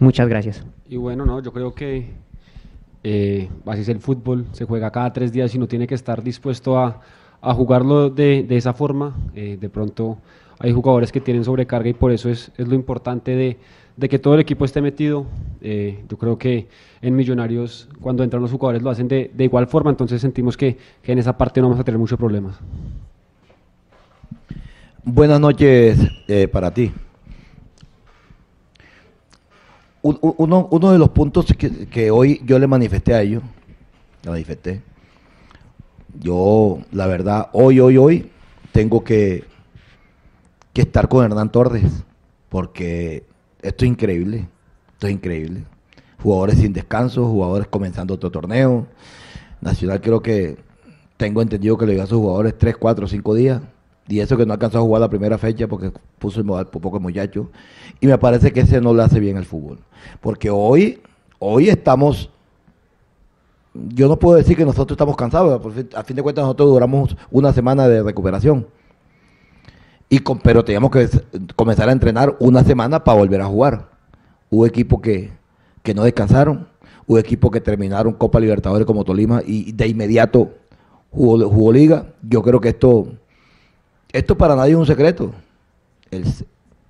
[0.00, 0.66] Muchas gracias.
[0.88, 2.10] Y bueno, no, yo creo que
[3.04, 6.20] eh, así es el fútbol, se juega cada tres días y uno tiene que estar
[6.20, 7.00] dispuesto a,
[7.40, 9.14] jugarlo de, esa forma.
[9.36, 10.18] Eh, de pronto
[10.58, 14.40] hay jugadores que tienen sobrecarga y por eso es, lo importante de, que todo el
[14.40, 15.26] equipo esté metido.
[15.60, 16.66] Eh, yo creo que
[17.02, 21.12] en Millonarios cuando entran los jugadores lo hacen de, igual forma, entonces sentimos que, que,
[21.12, 22.58] en esa parte no vamos a tener muchos problemas.
[25.06, 25.98] Buenas noches
[26.50, 26.90] para ti.
[30.00, 33.42] uno, de los puntos que, que hoy yo le manifesté a ellos,
[34.22, 34.80] le manifesté,
[36.18, 38.30] yo, la verdad, hoy, hoy, hoy,
[38.72, 39.44] tengo que,
[40.72, 41.84] que estar con Hernán Torres,
[42.48, 43.24] porque
[43.60, 44.48] esto es increíble,
[44.92, 45.64] esto es increíble.
[46.22, 48.86] Jugadores sin descanso, jugadores comenzando otro torneo.
[49.60, 50.56] Nacional creo que
[51.18, 53.60] tengo entendido que le dio a sus jugadores 3, 4, 5 días.
[54.06, 56.82] Y eso que no alcanzó a jugar la primera fecha porque puso el modal por
[56.82, 57.50] poco muchacho.
[58.00, 59.78] Y me parece que ese no le hace bien al fútbol.
[60.20, 61.00] Porque hoy,
[61.38, 62.30] hoy estamos
[63.74, 65.60] yo no puedo decir que nosotros estamos cansados,
[65.94, 68.66] a fin de cuentas nosotros duramos una semana de recuperación.
[70.08, 71.08] Y pero teníamos que
[71.56, 73.88] comenzar a entrenar una semana para volver a jugar.
[74.48, 75.32] Hubo equipos que,
[75.94, 76.68] no descansaron,
[77.06, 80.52] hubo equipos que terminaron Copa Libertadores como Tolima y de inmediato
[81.10, 82.06] jugó liga.
[82.22, 83.08] Yo creo que esto,
[84.14, 85.32] esto para nadie es un secreto.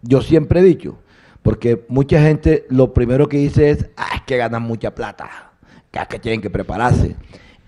[0.02, 0.98] yo siempre he dicho,
[1.42, 5.52] porque mucha gente lo primero que dice es, ah, es que ganan mucha plata
[6.08, 7.16] que tienen que prepararse.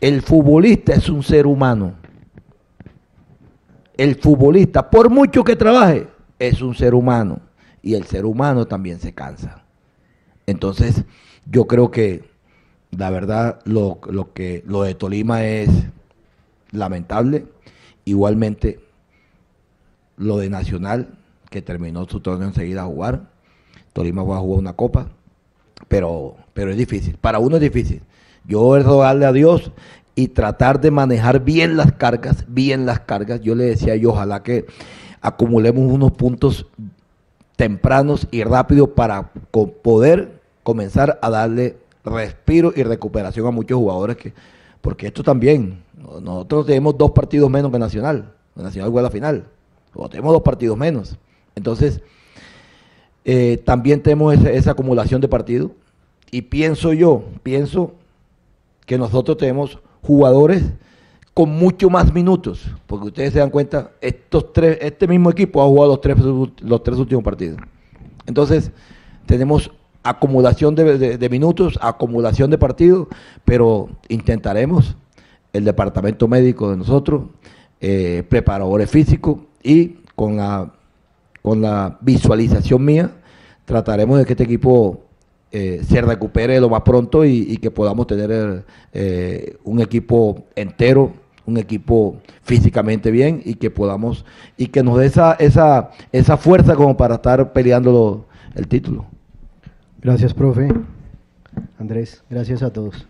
[0.00, 1.94] El futbolista es un ser humano.
[3.96, 7.40] El futbolista, por mucho que trabaje, es un ser humano.
[7.82, 9.64] Y el ser humano también se cansa.
[10.46, 11.04] Entonces,
[11.50, 12.24] yo creo que
[12.90, 14.00] la verdad lo,
[14.34, 15.70] que lo de Tolima es
[16.72, 17.46] lamentable.
[18.04, 18.80] Igualmente,
[20.16, 21.08] lo de Nacional,
[21.50, 23.28] que terminó su torneo enseguida a jugar.
[23.92, 25.08] Tolima va a jugar una copa,
[25.88, 27.16] pero, pero es difícil.
[27.16, 28.02] Para uno es difícil.
[28.44, 29.72] Yo es rogarle a Dios
[30.14, 33.40] y tratar de manejar bien las cargas, bien las cargas.
[33.40, 34.66] Yo le decía yo, ojalá que
[35.20, 36.66] acumulemos unos puntos
[37.56, 39.32] tempranos y rápidos para
[39.82, 44.32] poder comenzar a darle respiro y recuperación a muchos jugadores que
[44.80, 45.82] porque esto también
[46.20, 49.44] nosotros tenemos dos partidos menos que Nacional Nacional juega la final
[49.96, 51.16] o tenemos dos partidos menos.
[51.54, 52.00] Entonces
[53.24, 55.72] eh, también tenemos esa, acumulación de partidos.
[56.30, 57.94] Y pienso yo pienso
[58.84, 60.62] que nosotros tenemos jugadores
[61.34, 65.66] con mucho más minutos, porque ustedes se dan cuenta, estos tres, este mismo equipo ha
[65.66, 67.58] jugado los tres, los tres últimos partidos.
[68.26, 68.70] Entonces,
[69.26, 69.70] tenemos
[70.02, 73.08] acumulación de, minutos, acumulación de partidos,
[73.44, 74.96] pero intentaremos,
[75.52, 77.24] el departamento médico de nosotros,
[77.80, 80.72] eh, preparadores físicos y con la,
[81.42, 83.10] con la visualización mía,
[83.64, 85.02] trataremos de que este equipo
[85.50, 91.12] eh, se recupere lo más pronto y, que podamos tener eh, un equipo entero,
[91.46, 94.24] un equipo físicamente bien y que podamos
[94.56, 99.04] y que nos dé esa, esa, esa fuerza como para estar peleando el título.
[100.00, 100.68] Gracias, profe.
[101.78, 103.06] Andrés, gracias a todos.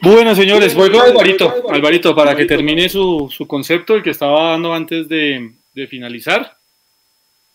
[0.00, 1.64] Bueno, señores, voy con Alvarito.
[1.68, 5.54] Alvarito, para que termine su, concepto, el que estaba dando antes de,
[5.88, 6.56] finalizar.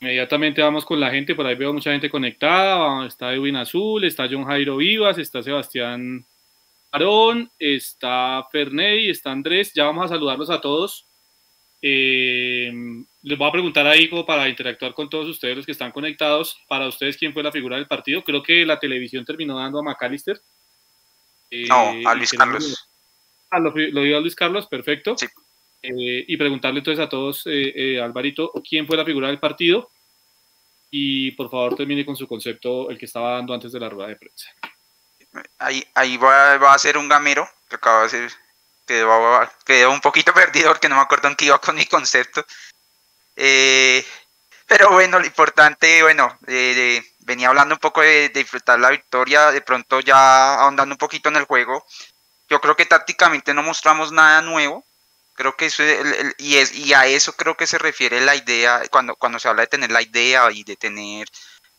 [0.01, 3.06] Inmediatamente vamos con la gente, por ahí veo mucha gente conectada.
[3.06, 6.25] Está Edwin Azul, está John Jairo Vivas, está Sebastián
[6.91, 9.73] Arón, está Ferney, está Andrés.
[9.73, 11.06] Ya vamos a saludarlos a todos.
[11.82, 12.71] Eh,
[13.21, 16.58] les voy a preguntar ahí como para interactuar con todos ustedes los que están conectados.
[16.67, 18.21] Para ustedes, ¿quién fue la figura del partido?
[18.23, 20.41] Creo que la televisión terminó dando a McAllister
[21.68, 22.88] no, eh, a Luis Carlos.
[23.50, 25.16] Ah, lo, dio a Luis Carlos, perfecto.
[25.82, 29.89] Eh, y preguntarle entonces a todos, eh, Alvarito, ¿quién fue la figura del partido?
[30.89, 34.10] Y por favor termine con su concepto, el que estaba dando antes de la rueda
[34.10, 34.50] de prensa.
[35.58, 38.32] Ahí, ahí va, a ser un gamero, que acaba de ser,
[38.86, 42.46] quedó, un poquito perdido porque no me acuerdo en qué iba con mi concepto.
[43.36, 49.62] pero bueno, lo importante, bueno, de venía hablando un poco de, disfrutar la victoria, de
[49.62, 51.86] pronto ya ahondando un poquito en el juego.
[52.49, 54.86] Yo creo que tácticamente no mostramos nada nuevo.
[55.36, 55.83] Creo que eso
[56.38, 59.63] y, es, y a eso creo que se refiere la idea, cuando, cuando se habla
[59.63, 61.27] de tener la idea y de tener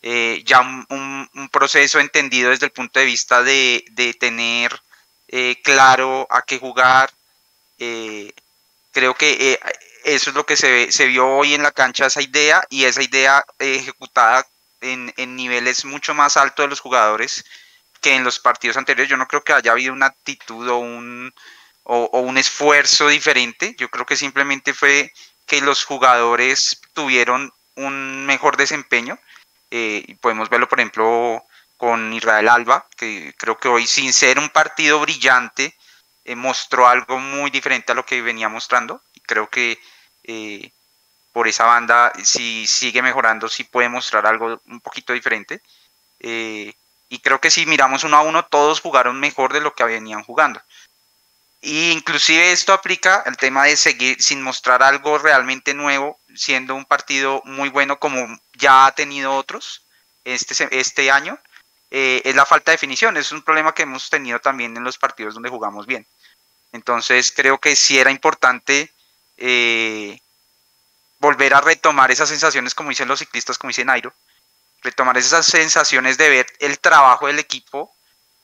[0.03, 3.85] eh, ya un, proceso entendido desde el punto de vista de,
[4.19, 4.73] tener
[5.29, 7.11] eh, claro a qué jugar.
[7.79, 8.33] Eh,
[8.93, 9.59] creo que
[10.05, 13.03] eso es lo que se, se vio hoy en la cancha, esa idea, y esa
[13.03, 14.47] idea ejecutada
[14.85, 17.45] en, niveles mucho más altos de los jugadores
[18.01, 19.11] que en los partidos anteriores.
[19.11, 21.33] Yo no creo que haya habido una actitud o un,
[21.85, 23.75] o, un esfuerzo diferente.
[23.79, 25.13] Yo creo que simplemente fue
[25.47, 29.19] que los jugadores tuvieron un mejor desempeño.
[29.71, 31.45] Eh, podemos verlo, por ejemplo,
[31.77, 35.75] con Israel Alba, que creo que hoy, sin ser un partido brillante,
[36.25, 39.03] eh, mostró algo muy diferente a lo que venía mostrando.
[39.15, 39.79] Y creo que
[40.25, 40.73] eh,
[41.35, 45.61] por esa banda, si sigue mejorando, si puede mostrar algo un poquito diferente.
[46.21, 46.73] Eh,
[47.09, 50.23] y creo que si miramos uno a uno, todos jugaron mejor de lo que venían
[50.23, 50.63] jugando.
[51.61, 56.85] Y inclusive esto aplica al tema de seguir sin mostrar algo realmente nuevo, siendo un
[56.85, 59.83] partido muy bueno como ya ha tenido otros
[60.25, 61.37] este, este año,
[61.91, 63.17] eh, es la falta de definición.
[63.17, 66.07] Es un problema que hemos tenido también en los partidos donde jugamos bien.
[66.71, 68.93] Entonces creo que sí era importante
[69.37, 70.21] eh,
[71.25, 74.13] volver a retomar esas sensaciones, como dicen los ciclistas, como dice Nairo,
[74.83, 77.91] retomar esas sensaciones de ver el trabajo del equipo,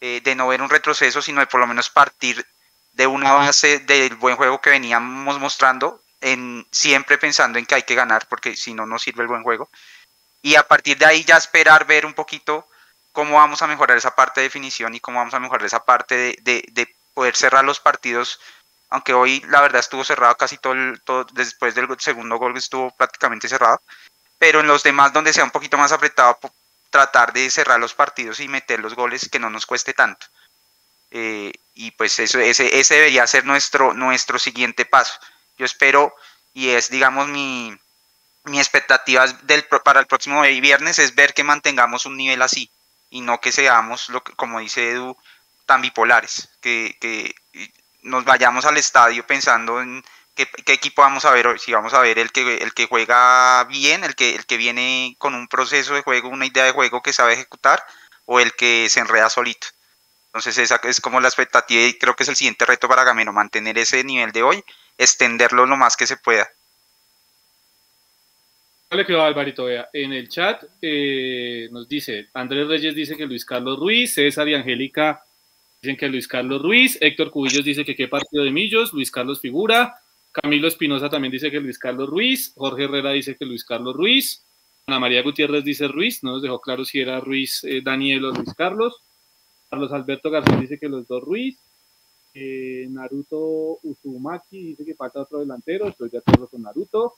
[0.00, 2.46] eh, de no ver un retroceso, sino de por lo menos partir
[2.92, 7.82] de una base del buen juego que veníamos mostrando, en, siempre pensando en que hay
[7.82, 9.68] que ganar, porque si no, no sirve el buen juego.
[10.40, 12.66] Y a partir de ahí ya esperar ver un poquito
[13.12, 16.38] cómo vamos a mejorar esa parte de definición y cómo vamos a mejorar esa parte
[16.42, 18.40] de, de, poder cerrar los partidos.
[18.90, 21.00] Aunque hoy la verdad estuvo cerrado casi todo, el,
[21.32, 23.80] después del segundo gol estuvo prácticamente cerrado.
[24.38, 26.38] Pero en los demás donde sea un poquito más apretado,
[26.90, 30.26] tratar de cerrar los partidos y meter los goles que no nos cueste tanto.
[31.12, 35.18] Eh, y pues eso, ese, ese debería ser nuestro, nuestro siguiente paso.
[35.56, 36.14] Yo espero,
[36.52, 37.76] y es digamos mi,
[38.44, 42.70] mi expectativa del, para el próximo viernes, es ver que mantengamos un nivel así
[43.10, 45.16] y no que seamos, lo que, como dice Edu,
[45.66, 47.34] tan bipolares, que
[48.02, 50.02] nos vayamos al estadio pensando en
[50.34, 53.64] qué, equipo vamos a ver hoy, si vamos a ver el que, el que juega
[53.64, 57.02] bien, el que, el que viene con un proceso de juego, una idea de juego
[57.02, 57.82] que sabe ejecutar,
[58.24, 59.66] o el que se enreda solito.
[60.26, 63.32] Entonces esa es como la expectativa y creo que es el siguiente reto para Gamero,
[63.32, 64.64] mantener ese nivel de hoy,
[64.96, 66.48] extenderlo lo más que se pueda.
[68.92, 69.88] Le quedó Alvarito, vea.
[69.92, 74.54] En el chat eh, nos dice, Andrés Reyes dice que Luis Carlos Ruiz, César y
[74.54, 75.22] Angélica
[75.82, 79.40] dicen que Luis Carlos Ruiz, Héctor Cubillos dice que qué partido de Millos, Luis Carlos
[79.40, 79.94] Figura,
[80.32, 84.44] Camilo Espinosa también dice que Luis Carlos Ruiz, Jorge Herrera dice que Luis Carlos Ruiz,
[84.86, 88.32] Ana María Gutiérrez dice Ruiz, no nos dejó claro si era Ruiz eh, Daniel o
[88.32, 89.00] Luis Carlos.
[89.68, 91.56] Carlos Alberto García dice que los dos Ruiz.
[92.34, 95.88] Eh, Naruto Uzumaki dice que falta otro delantero.
[95.88, 97.14] Estoy de acuerdo con Naruto.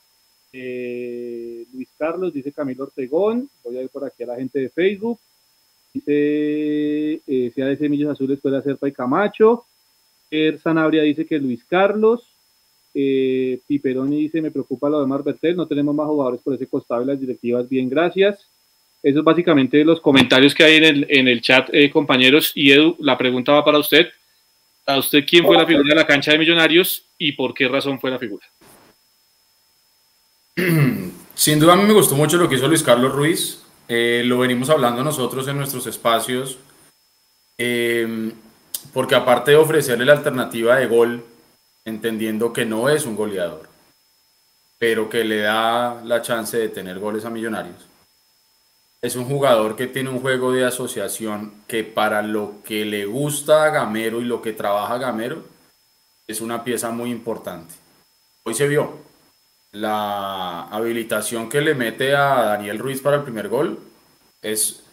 [0.52, 3.48] Eh, Luis Carlos dice Camilo Ortegón.
[3.64, 5.18] Voy a ir por aquí a la gente de Facebook.
[5.94, 9.64] Dice eh, sea de Semillas Azules puede hacer y Camacho.
[10.30, 12.26] Er Sanabria dice que Luis Carlos.
[12.94, 15.56] Eh, Piperoni dice me preocupa lo de Marbertel.
[15.56, 18.46] No tenemos más jugadores por ese costado y las directivas bien, gracias.
[19.02, 22.52] Eso es básicamente los comentarios que hay en el, en el chat, eh, compañeros.
[22.54, 24.06] Y Edu, la pregunta va para usted.
[24.86, 28.00] ¿A usted quién fue la figura de la cancha de Millonarios y por qué razón
[28.00, 28.46] fue la figura?
[31.34, 33.61] Sin duda a mí me gustó mucho lo que hizo Luis Carlos Ruiz.
[33.94, 36.56] Eh, lo venimos hablando nosotros en nuestros espacios.
[37.58, 38.32] Eh,
[38.94, 41.22] porque aparte de ofrecerle la alternativa de gol,
[41.84, 43.68] entendiendo que no es un goleador,
[44.78, 47.92] pero que le da la chance de tener goles a Millonarios
[49.02, 53.64] es un jugador que tiene un juego de asociación que para lo que le gusta
[53.64, 55.42] a Gamero y lo que trabaja Gamero
[56.28, 57.74] es una pieza muy importante.
[58.44, 58.98] Hoy se vio
[59.72, 63.80] la habilitación que le mete a Daniel Ruiz para el primer gol.
[64.40, 64.84] Es,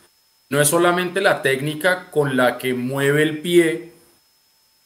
[0.49, 3.93] no es solamente la técnica con la que mueve el pie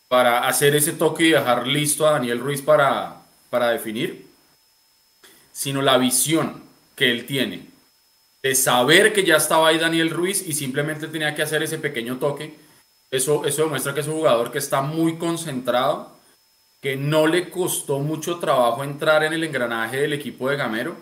[0.07, 4.27] para hacer ese toque y dejar listo a Daniel Ruiz para, para definir,
[5.51, 6.63] sino la visión
[6.95, 7.73] que él tiene
[8.43, 12.17] de saber que ya estaba ahí Daniel Ruiz y simplemente tenía que hacer ese pequeño
[12.17, 12.53] toque.
[13.09, 16.11] Eso, eso demuestra que es un jugador que está muy concentrado,
[16.83, 20.97] que no le costó mucho trabajo entrar en el engranaje del equipo de Gamero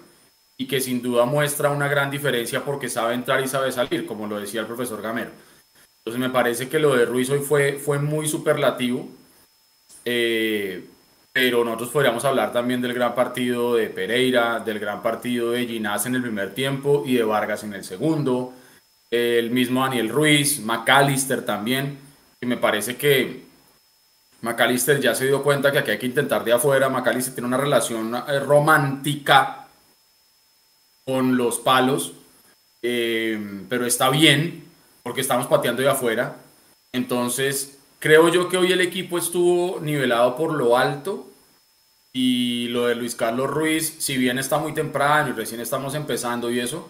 [0.56, 4.28] y que sin duda muestra una gran diferencia porque sabe entrar y sabe salir, como
[4.28, 5.32] lo decía el profesor Gamero.
[5.98, 9.10] Entonces me parece que lo de Ruiz hoy fue, fue muy superlativo.
[10.06, 10.86] Eh,
[11.34, 16.06] pero nosotros podríamos hablar también del gran partido de Pereira, del gran partido de Ginás
[16.06, 18.54] en el primer tiempo y de Vargas en el segundo,
[19.10, 21.98] el mismo Daniel Ruiz, McAllister también,
[22.40, 23.51] y me parece que
[24.42, 27.58] McAllister ya se dio cuenta que aquí hay que intentar de afuera, McAllister tiene una
[27.58, 29.68] relación eh, romántica
[31.06, 32.14] con los palos,
[32.82, 34.66] eh, pero está bien
[35.04, 36.36] porque estamos pateando de afuera,
[36.92, 41.28] entonces Creo yo que hoy el equipo estuvo nivelado por lo alto.
[42.12, 46.50] Y lo de Luis Carlos Ruiz, si bien está muy temprano y recién estamos empezando
[46.50, 46.90] y eso,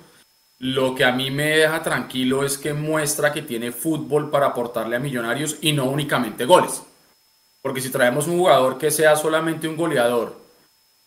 [0.58, 4.96] lo que a mí me deja tranquilo es que muestra que tiene fútbol para aportarle
[4.96, 6.82] a Millonarios y no únicamente goles.
[7.62, 10.40] Porque si traemos un jugador que sea solamente un goleador,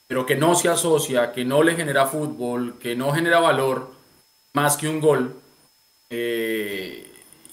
[0.07, 3.91] pero que no se asocia, que no le genera fútbol, que no genera valor
[4.53, 5.35] más que un gol,
[6.11, 7.11] eh,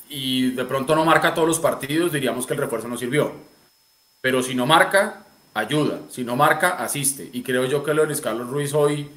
[0.10, 3.32] y de pronto no marca todos los partidos, diríamos que el refuerzo no sirvió.
[4.22, 6.02] Pero si no marca, ayuda.
[6.10, 7.30] Si no marca, asiste.
[7.34, 9.10] Y creo yo que lo de Carlos Ruiz hoy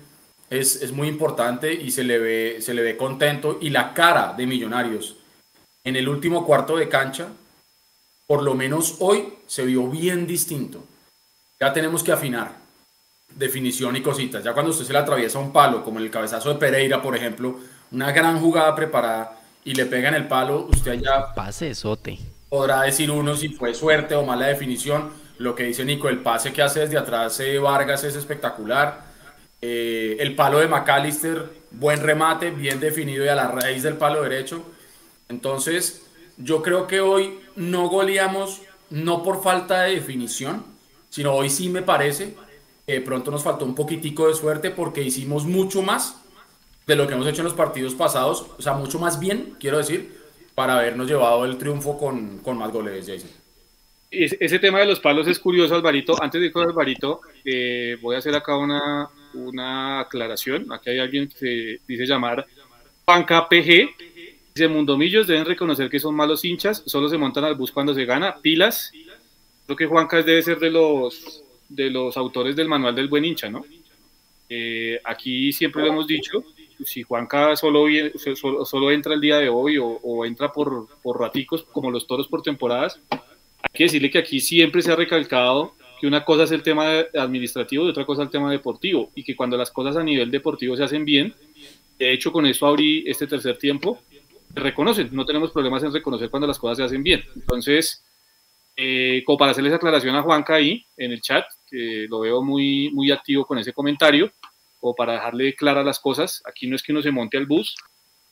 [0.49, 3.59] es, es muy importante y se le, ve, se le ve contento.
[3.61, 5.16] Y la cara de Millonarios
[5.82, 7.28] en el último cuarto de cancha
[8.27, 10.85] por lo menos hoy se vio bien distinto.
[11.61, 12.57] Ya tenemos que afinar
[13.35, 14.45] definición y cositas.
[14.45, 17.16] Ya cuando usted se le atraviesa un palo, como en el cabezazo de Pereira, por
[17.16, 17.59] ejemplo,
[17.91, 22.18] una gran jugada preparada y le pega en el palo, usted ya pase sote.
[22.49, 25.11] podrá decir uno si fue suerte o mala definición.
[25.39, 29.05] Lo que dice Nico, el pase que hace desde atrás eh, Vargas es espectacular.
[29.61, 34.22] Eh, el palo de McAllister, buen remate, bien definido y a la raíz del palo
[34.22, 34.62] derecho.
[35.29, 36.03] Entonces,
[36.37, 40.65] yo creo que hoy no goleamos, no por falta de definición,
[41.11, 42.35] sino hoy sí me parece
[42.87, 46.21] de pronto nos faltó un poquitico de suerte porque hicimos mucho más
[46.87, 49.79] de lo que hemos hecho en los partidos pasados, o sea, mucho más bien, quiero
[49.79, 50.19] decir,
[50.55, 53.31] para habernos llevado el triunfo con, con más goles, Jason.
[54.11, 56.15] Ese tema de los palos es curioso, Alvarito.
[56.23, 60.73] Antes de ir con Alvarito, eh, voy a hacer acá una, una aclaración.
[60.73, 62.47] Aquí hay alguien que se dice llamar
[63.05, 63.91] Panca PG.
[64.57, 68.05] Dice Mundomillos deben reconocer que son malos hinchas, solo se montan al bus cuando se
[68.05, 68.37] gana.
[68.41, 68.93] Pilas.
[69.67, 73.51] Creo que Juanca debe ser de los de los autores del manual del buen hincha,
[73.51, 73.65] ¿no?
[74.49, 76.45] Eh, aquí siempre lo hemos dicho,
[76.85, 77.87] si Juanca solo,
[78.37, 82.07] solo, solo entra el día de hoy o, o entra por, por raticos como los
[82.07, 86.45] toros por temporadas, hay que decirle que aquí siempre se ha recalcado que una cosa
[86.45, 89.97] es el tema administrativo y otra cosa el tema deportivo, y que cuando las cosas
[89.97, 91.35] a nivel deportivo se hacen bien,
[91.99, 94.01] de hecho con eso abrí este tercer tiempo,
[94.55, 97.25] reconocen, no tenemos problemas en reconocer cuando las cosas se hacen bien.
[97.35, 98.03] Entonces,
[98.77, 102.91] eh, como para hacerles aclaración a Juanca ahí en el chat, que lo veo muy,
[102.93, 104.31] muy activo con ese comentario,
[104.81, 107.75] o para dejarle claras las cosas, aquí no es que uno se monte al bus,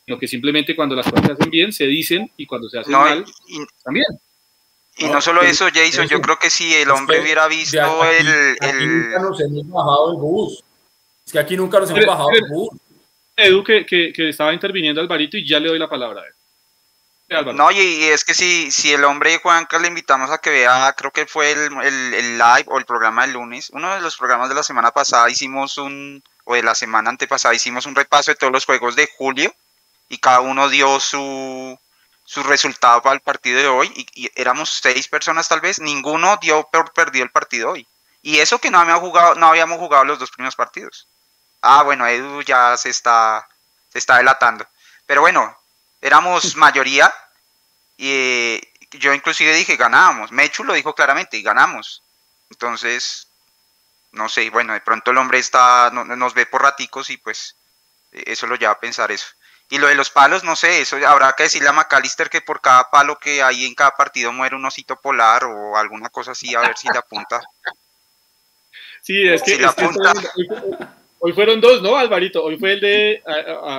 [0.05, 2.93] sino que simplemente cuando las cosas se hacen bien, se dicen, y cuando se hacen
[2.93, 3.25] mal,
[3.83, 4.05] también.
[4.97, 8.85] Y no, solo eso, Jason, yo creo que si el hombre hubiera visto el, Aquí
[8.85, 10.63] nunca nos hemos bajado el bus.
[11.25, 12.69] Es que aquí nunca nos hemos bajado el bus.
[13.35, 16.33] Edu, que, que, que, estaba interviniendo Alvarito y ya le doy la palabra a él.
[17.55, 21.11] No, y, es que si, si el hombre Juanca le invitamos a que vea, creo
[21.11, 24.49] que fue el, el, el, live o el programa del lunes, uno de los programas
[24.49, 28.35] de la semana pasada hicimos un, o de la semana antepasada hicimos un repaso de
[28.35, 29.53] todos los juegos de julio
[30.09, 31.79] y cada uno dio su,
[32.23, 36.37] su resultado para el partido de hoy y, y, éramos seis personas tal vez, ninguno
[36.41, 37.87] dio por perdido el partido hoy.
[38.21, 41.07] Y eso que no habíamos jugado, no habíamos jugado los dos primeros partidos.
[41.65, 43.47] Ah, bueno, Edu ya se está,
[43.89, 44.67] se está delatando.
[45.05, 45.57] Pero bueno,
[46.01, 47.13] éramos mayoría
[47.95, 50.31] y eh, yo inclusive dije ganábamos.
[50.31, 52.03] Mechu lo dijo claramente y ganamos.
[52.49, 53.29] Entonces,
[54.11, 57.55] no sé, bueno, de pronto el hombre está, no, nos ve por raticos y pues
[58.11, 59.27] eso lo lleva a pensar eso.
[59.69, 62.59] Y lo de los palos, no sé, eso habrá que decirle a McAllister que por
[62.59, 66.53] cada palo que hay en cada partido muere un osito polar o alguna cosa así,
[66.53, 67.41] a ver si le apunta.
[69.05, 70.87] Sí, es que, si es que hoy,
[71.23, 72.43] hoy, fueron dos, ¿no, Alvarito?
[72.43, 73.23] Hoy fue el de,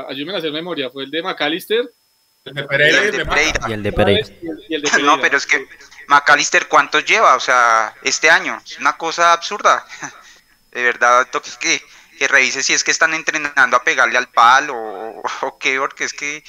[0.08, 1.92] ayúdenme a hacer memoria, fue el de McAllister.
[2.44, 3.60] El de Pereira y el de Pereira.
[3.68, 4.28] Y el de Pereira.
[4.68, 5.16] Y el de Pereira.
[5.16, 5.66] No, pero es que
[6.08, 7.36] McAllister, ¿cuántos lleva?
[7.36, 8.60] O sea, este año.
[8.64, 9.84] Es una cosa absurda.
[10.72, 11.80] De verdad, toque que,
[12.18, 16.02] que revise si es que están entrenando a pegarle al palo o, o qué, porque
[16.02, 16.42] es que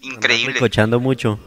[0.00, 0.58] increíble.
[0.58, 1.38] cochando mucho.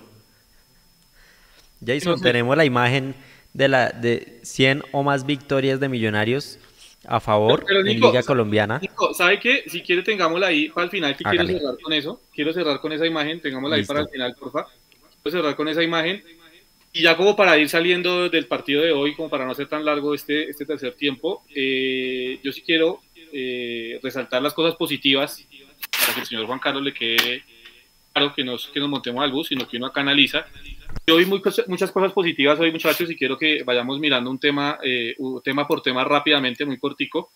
[1.84, 3.16] Jason, tenemos la imagen
[3.54, 6.60] de la de 100 o más victorias de Millonarios
[7.12, 8.80] a favor Pero, Nico, Liga Colombiana.
[8.80, 9.66] Nico, ¿sabe qué?
[9.68, 12.22] Si quiere tengámosla ahí para el final, que quiero cerrar con eso.
[12.34, 13.92] Quiero cerrar con esa imagen, tengámosla Listo.
[13.92, 14.66] ahí para el final, porfa.
[15.22, 16.24] Quiero cerrar con esa imagen.
[16.94, 19.84] Y ya como para ir saliendo del partido de hoy, como para no hacer tan
[19.84, 23.02] largo este, este tercer tiempo, eh, yo sí quiero
[23.34, 25.46] eh, resaltar las cosas positivas
[26.00, 27.44] para que el señor Juan Carlos le quede
[28.14, 30.46] claro que, nos, que nos montemos al bus, sino que uno acá analiza.
[31.08, 34.80] Yo vi muy, muchas cosas positivas hoy, muchachos, y quiero que vayamos mirando un tema,
[34.84, 37.32] eh, tema por tema rápidamente, muy cortico.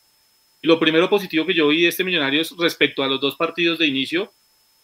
[0.62, 3.88] Lo primero positivo que yo vi de este Millonarios respecto a los dos partidos de
[3.88, 4.32] inicio,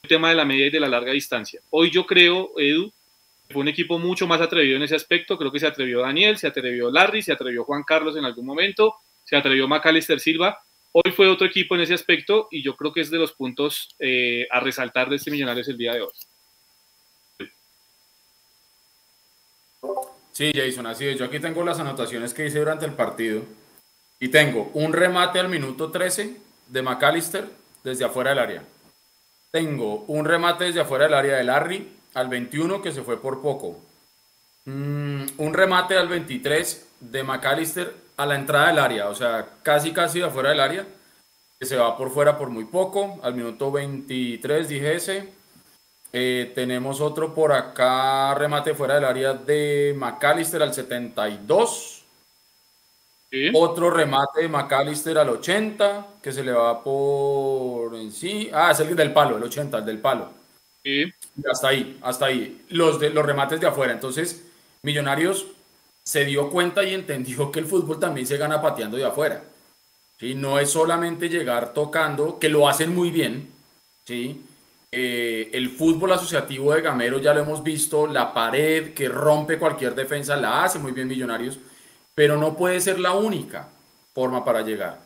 [0.03, 1.61] el tema de la media y de la larga distancia.
[1.69, 2.91] Hoy yo creo, Edu,
[3.49, 5.37] fue un equipo mucho más atrevido en ese aspecto.
[5.37, 8.95] Creo que se atrevió Daniel, se atrevió Larry, se atrevió Juan Carlos en algún momento,
[9.23, 10.59] se atrevió Macalister Silva.
[10.91, 13.95] Hoy fue otro equipo en ese aspecto y yo creo que es de los puntos
[13.99, 16.11] eh, a resaltar de este Millonarios el día de hoy.
[20.31, 21.17] Sí, Jason, así es.
[21.17, 23.43] Yo aquí tengo las anotaciones que hice durante el partido.
[24.19, 27.49] Y tengo un remate al minuto 13 de McAllister
[27.83, 28.63] desde afuera del área.
[29.51, 33.41] Tengo un remate desde afuera del área de Larry al 21 que se fue por
[33.41, 33.79] poco.
[34.65, 39.91] Mm, un remate al 23 de McAllister a la entrada del área, o sea, casi
[39.91, 40.85] casi de afuera del área,
[41.59, 43.19] que se va por fuera por muy poco.
[43.23, 45.40] Al minuto 23 dije ese.
[46.13, 52.03] Eh, tenemos otro por acá, remate fuera del área de McAllister al 72.
[53.29, 53.49] ¿Sí?
[53.53, 58.49] Otro remate de McAllister al 80, que se le va por en sí.
[58.53, 60.31] Ah, es el del palo, el 80, el del palo.
[60.83, 61.03] Sí.
[61.03, 62.65] Y hasta ahí, hasta ahí.
[62.69, 63.93] Los, de, los remates de afuera.
[63.93, 64.43] Entonces,
[64.83, 65.45] Millonarios
[66.03, 69.43] se dio cuenta y entendió que el fútbol también se gana pateando de afuera.
[70.19, 70.33] ¿sí?
[70.35, 73.49] No es solamente llegar tocando, que lo hacen muy bien.
[74.05, 74.43] ¿sí?
[74.93, 79.95] Eh, el fútbol asociativo de Gamero ya lo hemos visto, la pared que rompe cualquier
[79.95, 81.59] defensa la hace muy bien Millonarios,
[82.13, 83.69] pero no puede ser la única
[84.13, 84.99] forma para llegar.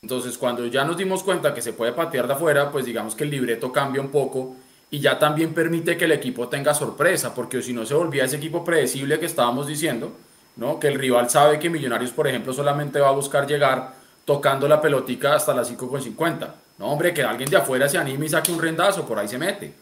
[0.00, 3.24] Entonces, cuando ya nos dimos cuenta que se puede patear de afuera, pues digamos que
[3.24, 4.54] el libreto cambia un poco
[4.90, 8.36] y ya también permite que el equipo tenga sorpresa, porque si no se volvía ese
[8.36, 10.12] equipo predecible que estábamos diciendo,
[10.54, 10.78] ¿no?
[10.78, 14.80] Que el rival sabe que Millonarios, por ejemplo, solamente va a buscar llegar tocando la
[14.80, 16.61] pelotica hasta las 5.50.
[16.82, 19.38] No, hombre, que alguien de afuera se anime y saque un rendazo, por ahí se
[19.38, 19.72] mete.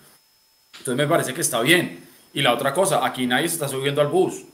[0.81, 2.07] Entonces me parece que está bien.
[2.35, 4.45] Y la otra cosa, aquí nadie se está subiendo al bus.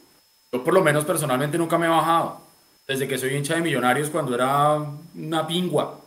[0.52, 2.40] Yo por lo menos personalmente nunca me he bajado.
[2.86, 4.76] Desde que soy hincha de Millonarios cuando era
[5.16, 6.00] una pingua.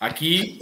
[0.00, 0.58] Aquí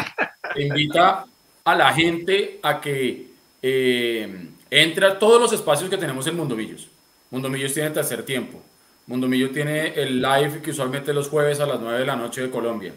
[0.56, 1.26] invita
[1.62, 6.88] a la gente a que eh, entre a todos los espacios que tenemos en Mundomillos.
[7.30, 8.62] Mundomillos tiene tercer tiempo.
[9.06, 12.50] Mundomillo tiene el live que usualmente los jueves a las 9 de la noche de
[12.50, 12.94] Colombia.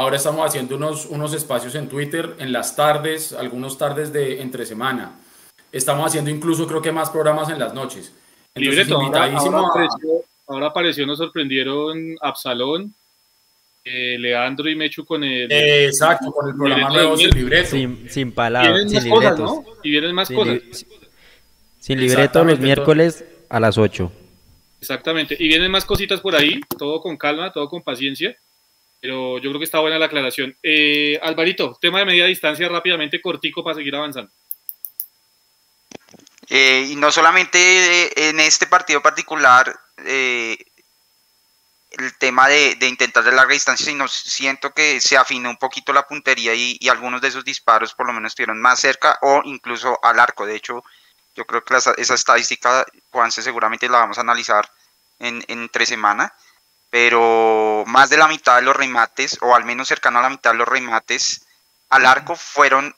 [0.00, 4.64] Ahora estamos haciendo unos, unos espacios en Twitter en las tardes, algunos tardes de entre
[4.64, 5.20] semana.
[5.70, 8.10] Estamos haciendo incluso creo que más programas en las noches.
[8.54, 12.94] Entonces, ahora, apareció, ahora, apareció, nos sorprendieron Absalón,
[13.84, 15.52] eh, Leandro y Mechu con el.
[15.52, 17.68] exacto, con el programa nuevo sin libreto.
[17.68, 19.64] Sin, sin palabras, sin más cosas, ¿no?
[19.82, 20.54] Y vienen más sin cosas.
[20.54, 20.86] Li
[21.78, 24.10] sin libreto los miércoles a las 8.
[24.80, 25.36] Exactamente.
[25.38, 28.34] Y vienen más cositas por ahí, todo con calma, todo con paciencia.
[29.00, 30.56] Pero yo creo que está buena la aclaración.
[30.62, 34.30] Eh, Alvarito, tema de media distancia rápidamente, cortico para seguir avanzando.
[36.48, 39.72] Eh, y no solamente en este partido particular,
[40.04, 40.58] eh,
[41.92, 46.06] el tema de, intentar de larga distancia, sino siento que se afinó un poquito la
[46.06, 50.20] puntería y, algunos de esos disparos por lo menos estuvieron más cerca o incluso al
[50.20, 50.46] arco.
[50.46, 50.82] De hecho,
[51.34, 54.70] yo creo que esa, estadística, Juanse, seguramente la vamos a analizar
[55.18, 56.32] en, en tres semanas,
[56.90, 60.50] pero más de la mitad de los remates, o al menos cercano a la mitad
[60.50, 61.46] de los remates
[61.88, 62.94] al arco, fueron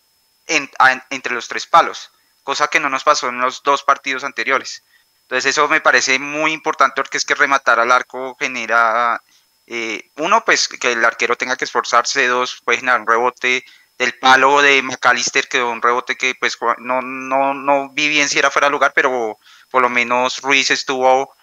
[0.47, 2.11] en, a, entre los tres palos,
[2.43, 4.83] cosa que no nos pasó en los dos partidos anteriores.
[5.23, 9.23] Entonces eso me parece muy importante porque es que rematar al arco genera,
[9.67, 13.65] eh, uno, pues que el arquero tenga que esforzarse, dos, puede generar un rebote
[13.99, 18.39] del palo de McAllister, quedó un rebote que pues no, no, no vi bien si
[18.39, 19.39] era fuera de lugar, pero
[19.71, 21.35] por lo menos Ruiz estuvo,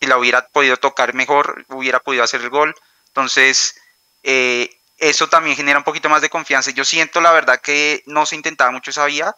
[0.00, 2.74] si la hubiera podido tocar mejor, hubiera podido hacer el gol.
[3.08, 3.78] Entonces,
[4.22, 6.70] eh, eso también genera un poquito más de confianza.
[6.70, 9.34] Yo siento la verdad que no se intentaba mucho esa vía,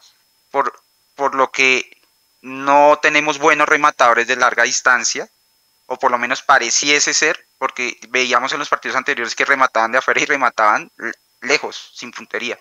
[0.51, 0.73] por,
[1.17, 1.91] por lo que
[2.43, 5.29] no tenemos buenos rematadores de larga distancia,
[5.87, 9.99] o por lo menos pareciese ser, porque veíamos en los partidos anteriores que remataban de
[9.99, 10.91] afuera y remataban
[11.41, 12.59] lejos, sin puntería.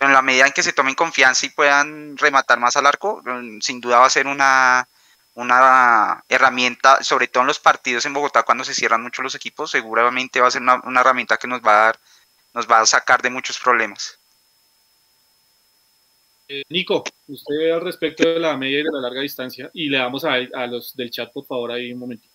[0.00, 3.22] En la medida en que se tomen confianza y puedan rematar más al arco,
[3.60, 4.88] sin duda va a ser una,
[5.38, 9.70] una herramienta, sobre todo en los partidos en Bogotá, cuando se cierran mucho los equipos,
[9.70, 12.00] seguramente va a ser una, una herramienta que nos va a dar,
[12.54, 14.18] nos va a sacar de muchos problemas.
[16.48, 19.98] Eh, Nico, usted al respecto de la media y de la larga distancia, y le
[19.98, 22.34] damos a, a los del chat, por favor, ahí un momentito.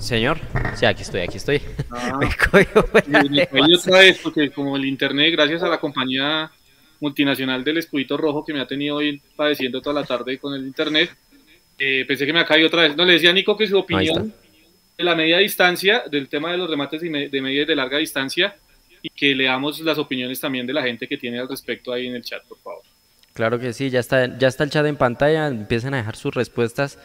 [0.00, 0.40] Señor,
[0.74, 1.62] sí, aquí estoy, aquí estoy.
[1.90, 2.66] Ah, me cogió
[3.76, 6.50] otra vez, porque como el internet, gracias a la compañía
[7.00, 10.66] multinacional del escudito rojo que me ha tenido hoy padeciendo toda la tarde con el
[10.66, 11.10] internet,
[11.78, 12.96] eh, pensé que me ha caído otra vez.
[12.96, 14.32] No, le decía a Nico que su opinión
[14.96, 18.56] de la media distancia, del tema de los remates de media y de larga distancia,
[19.02, 22.16] y que leamos las opiniones también de la gente que tiene al respecto ahí en
[22.16, 22.82] el chat, por favor.
[23.32, 26.34] Claro que sí, ya está, ya está el chat en pantalla, empiezan a dejar sus
[26.34, 26.98] respuestas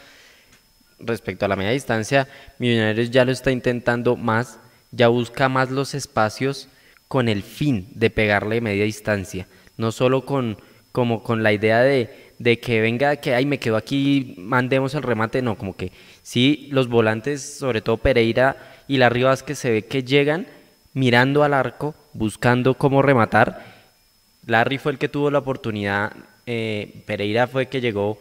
[0.99, 2.27] respecto a la media distancia.
[2.57, 4.59] Millonarios ya lo está intentando más,
[4.91, 6.69] ya busca más los espacios
[7.07, 9.45] con el fin de pegarle media distancia,
[9.83, 10.57] no solo con
[10.93, 15.03] como con la idea de, de que venga, que ay, me quedo aquí, mandemos el
[15.03, 18.55] remate, no, como que sí, los volantes, sobre todo Pereira
[18.87, 20.47] y la Rivas que se ve que llegan
[20.93, 23.65] mirando al arco, buscando cómo rematar.
[24.45, 26.13] Larry fue el que tuvo la oportunidad,
[26.45, 28.19] eh, Pereira fue el que llegó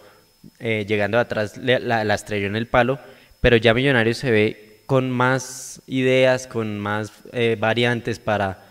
[0.58, 2.98] eh, llegando atrás, la, la, estrelló en el palo,
[3.40, 8.64] pero ya Millonarios se ve con más ideas, con más eh, variantes para,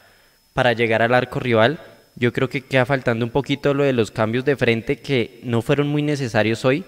[0.53, 1.79] para llegar al arco rival.
[2.15, 5.61] Yo creo que queda faltando un poquito lo de los cambios de frente que no
[5.61, 6.83] fueron muy necesarios hoy.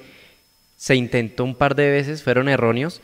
[0.76, 3.01] Se intentó un par de veces, fueron erróneos,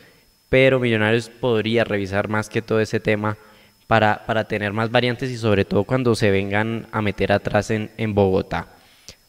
[0.48, 3.38] pero Millonarios podría revisar más que todo ese tema
[3.86, 7.90] para, para tener más variantes y sobre todo cuando se vengan a meter atrás en,
[7.96, 8.68] en Bogotá.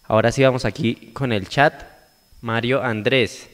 [0.04, 1.84] Ahora sí vamos aquí con el chat.
[2.42, 3.50] Mario Andrés.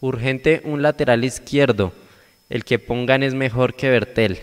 [0.00, 1.92] Urgente un lateral izquierdo.
[2.48, 4.40] El que pongan es mejor que Bertel.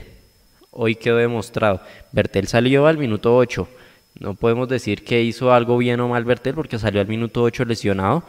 [0.71, 1.81] Hoy quedó demostrado.
[2.11, 3.67] Bertel salió al minuto 8.
[4.15, 7.65] No podemos decir que hizo algo bien o mal Bertel porque salió al minuto 8
[7.65, 8.23] lesionado.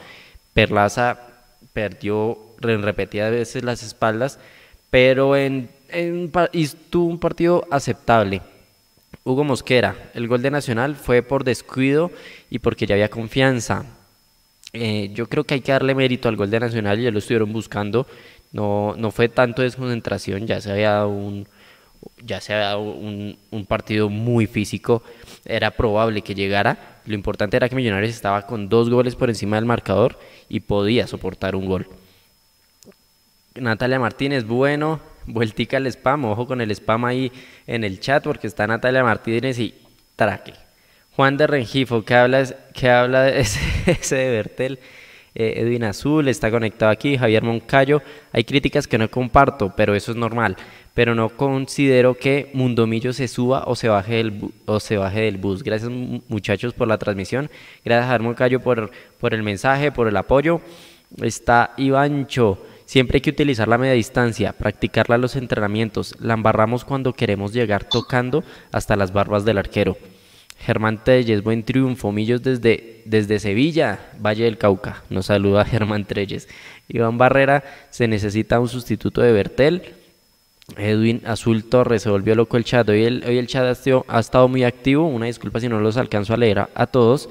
[0.55, 1.19] Perlaza
[1.73, 4.39] perdió repetidas veces las espaldas,
[4.91, 5.69] pero en,
[6.91, 8.43] tuvo un partido aceptable.
[9.25, 12.11] Hugo Mosquera, el gol de Nacional fue por descuido
[12.51, 13.85] y porque ya había confianza.
[14.73, 17.53] Eh, yo creo que hay que darle mérito al gol de Nacional, ya lo estuvieron
[17.53, 18.07] buscando.
[18.53, 21.47] No, no fue tanto desconcentración, ya se había dado un,
[22.25, 25.03] ya se había un, un partido muy físico.
[25.45, 27.01] Era probable que llegara.
[27.07, 30.19] Lo importante era que Millonarios estaba con dos goles por encima del marcador
[30.49, 31.89] y podía soportar un gol.
[33.55, 37.33] Natalia Martínez, bueno, vueltica al spam, ojo con el spam ahí
[37.67, 39.75] en el chat porque está Natalia Martínez y
[40.17, 40.55] traque.
[41.17, 43.29] Juan de Rengifo, que habla, que habla
[43.87, 44.79] ese, de Bertel.
[45.35, 48.03] Eh, Edwin Azul está conectado aquí, Javier Moncayo.
[48.33, 50.57] Hay críticas que no comparto, pero eso es normal.
[50.95, 55.39] Pero no considero que Mundomillo se suba o se baje del, o se baje del
[55.39, 55.63] bus.
[55.63, 55.91] Gracias
[56.29, 57.49] muchachos por la transmisión.
[57.85, 60.61] Gracias Javier Moncayo por, por el mensaje, por el apoyo.
[61.23, 62.59] Está Ivancho.
[62.85, 66.17] Siempre hay que utilizar la media distancia, practicarla en los entrenamientos.
[66.19, 69.97] La embarramos cuando queremos llegar tocando hasta las barbas del arquero.
[70.61, 72.13] Germán Treyes, buen triunfo.
[72.13, 75.03] Millos desde, desde Sevilla, Valle del Cauca.
[75.09, 76.49] Nos saluda Germán Treyes.
[76.89, 79.83] Iván Barrera, se necesita un sustituto de Bertel.
[80.77, 82.89] Edwin Azul Torres, se volvió loco el chat.
[82.89, 85.07] Hoy el, hoy el chat ha estado, muy activo.
[85.07, 87.31] Una disculpa si no los alcanzo a leer a, a todos.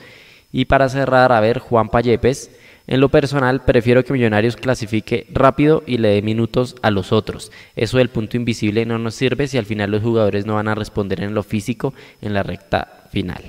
[0.51, 2.51] Y para cerrar, a ver, Juan Payepes.
[2.87, 7.51] En lo personal, prefiero que Millonarios clasifique rápido y le dé minutos a los otros.
[7.75, 10.73] Eso del punto invisible no nos sirve si al final los jugadores no van a
[10.73, 13.43] responder en lo físico en la recta final.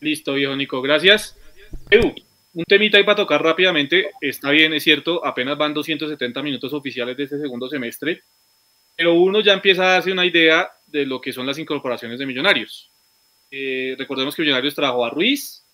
[0.00, 1.36] Listo, viejo Nico, gracias.
[2.54, 4.10] Un temita ahí para tocar rápidamente.
[4.20, 8.22] Está bien, es cierto, apenas van 270 minutos oficiales de este segundo semestre,
[8.96, 12.26] pero uno ya empieza a darse una idea de lo que son las incorporaciones de
[12.26, 12.90] Millonarios.
[13.50, 15.64] Eh, recordemos que Millonarios trajo a Ruiz,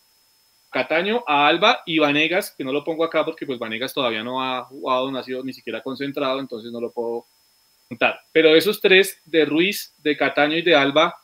[0.71, 4.43] Cataño, a Alba y Vanegas, que no lo pongo acá porque pues Vanegas todavía no
[4.43, 7.27] ha jugado, no ha sido ni siquiera concentrado, entonces no lo puedo
[7.89, 8.21] contar.
[8.33, 11.17] Pero esos tres, de Ruiz, de Cataño y de Alba,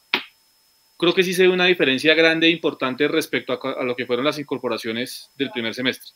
[0.97, 4.25] creo que sí se ve una diferencia grande e importante respecto a, lo que fueron
[4.25, 6.13] las incorporaciones del primer semestre.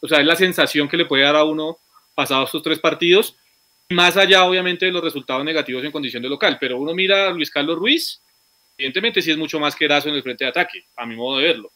[0.00, 1.78] O sea, es la sensación que le puede dar a uno
[2.14, 3.36] pasados estos tres partidos,
[3.90, 7.30] más allá obviamente de los resultados negativos en condición de local, pero uno mira a
[7.30, 8.20] Luis Carlos Ruiz,
[8.76, 11.38] evidentemente sí es mucho más que Erazo en el frente de ataque, a mi modo
[11.38, 11.70] de verlo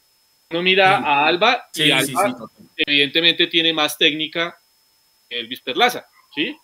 [0.50, 4.56] uno mira a Alba y Alba evidentemente tiene más técnica
[5.28, 6.56] que Elvis Perlaza, ¿sí?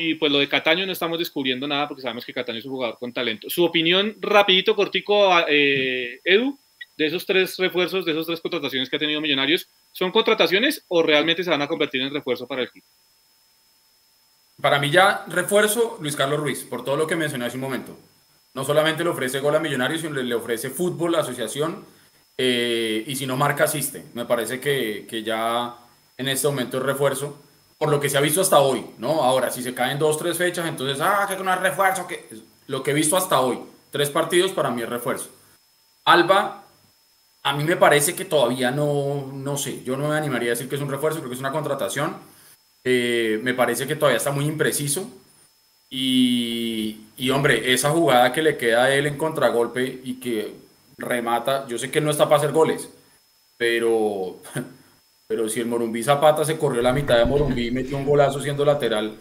[0.00, 2.72] Y pues lo de Cataño no estamos descubriendo nada porque sabemos que Cataño es un
[2.72, 3.50] jugador con talento.
[3.50, 6.58] Su opinión, rapidito, cortico, eh, Edu,
[6.96, 11.02] de esos tres refuerzos, de esas tres contrataciones que ha tenido Millonarios, ¿son contrataciones o
[11.02, 12.86] realmente se van a convertir en refuerzo para el equipo?
[14.60, 17.96] Para mí ya refuerzo Luis Carlos Ruiz, por todo lo que mencioné hace un momento.
[18.54, 21.84] No solamente le ofrece gol a Millonarios, sino le ofrece fútbol, asociación,
[22.38, 24.04] eh, y si no marca, asiste.
[24.14, 25.76] Me parece que, que, ya
[26.16, 27.38] en este momento es refuerzo,
[27.80, 29.22] por lo que se ha visto hasta hoy, ¿no?
[29.22, 32.28] Ahora, si se caen dos, tres fechas, entonces, ah, que no es refuerzo, que
[32.66, 33.58] lo que he visto hasta hoy,
[33.90, 35.30] tres partidos para mí es refuerzo.
[36.04, 36.62] Alba,
[37.42, 40.68] a mí me parece que todavía no, no sé, yo no me animaría a decir
[40.68, 42.18] que es un refuerzo, creo que es una contratación.
[42.84, 45.08] Eh, me parece que todavía está muy impreciso.
[45.88, 50.54] Y, y, hombre, esa jugada que le queda a él en contragolpe y que
[50.98, 52.90] remata, yo sé que no está para hacer goles,
[53.56, 54.36] pero,
[55.30, 58.40] pero si el Morumbí Zapata se corrió la mitad de Morumbí y metió un golazo
[58.40, 59.14] siendo lateral,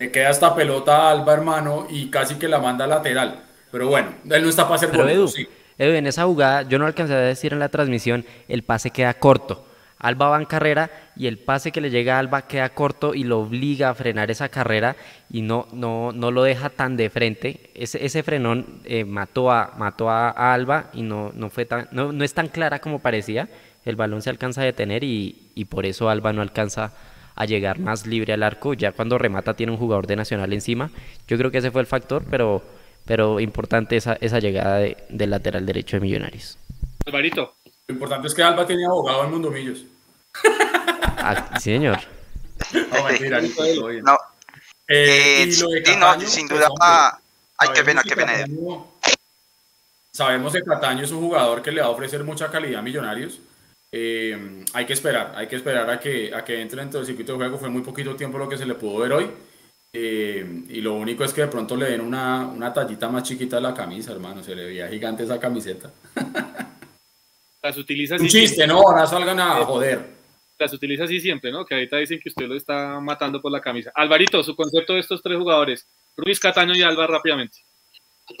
[0.00, 3.44] me queda esta pelota a Alba, hermano, y casi que la manda lateral.
[3.70, 5.46] Pero bueno, él no está para hacer goles.
[5.78, 9.14] Edu, en esa jugada, yo no alcancé a decir en la transmisión, el pase queda
[9.14, 9.64] corto.
[9.96, 13.22] Alba va en carrera y el pase que le llega a Alba queda corto y
[13.22, 14.96] lo obliga a frenar esa carrera
[15.30, 17.70] y no, no, no lo deja tan de frente.
[17.74, 22.12] Ese, ese frenón eh, mató, a, mató a, Alba y no, no, fue tan, no,
[22.12, 23.48] no, es tan clara como parecía.
[23.84, 26.92] El balón se alcanza a detener y, y por eso Alba no alcanza
[27.36, 28.74] a llegar más libre al arco.
[28.74, 30.90] Ya cuando remata tiene un jugador de Nacional encima.
[31.28, 32.62] Yo creo que ese fue el factor, pero,
[33.04, 36.58] pero importante esa, esa llegada de, del lateral derecho de Millonarios.
[37.06, 37.54] Alvarito.
[37.86, 39.84] Lo importante es que Alba tiene abogado en Mundomillos.
[41.18, 41.98] Ah, señor.
[42.72, 44.18] No, mentira, no.
[44.88, 46.68] Eh, y lo de Cataño, no, sin duda.
[46.68, 46.80] Pues,
[47.58, 48.32] ay, qué pena, qué pena.
[50.12, 53.38] sabemos que Cataño es un jugador que le va a ofrecer mucha calidad a Millonarios.
[53.96, 57.32] Eh, hay que esperar, hay que esperar a que, a que entre dentro del circuito
[57.32, 57.58] de juego.
[57.58, 59.30] Fue muy poquito tiempo lo que se le pudo ver hoy.
[59.92, 63.58] Eh, y lo único es que de pronto le den una, una tallita más chiquita
[63.58, 64.42] a la camisa, hermano.
[64.42, 65.92] Se le veía gigante esa camiseta.
[67.62, 68.80] Las utiliza Un chiste, ¿no?
[68.80, 70.14] Ahora salgan a joder
[70.58, 71.64] las utiliza así siempre, ¿no?
[71.64, 73.90] Que ahorita dicen que usted lo está matando por la camisa.
[73.94, 75.86] Alvarito, su concepto de estos tres jugadores,
[76.16, 77.58] Ruiz, Cataño y Alba, rápidamente.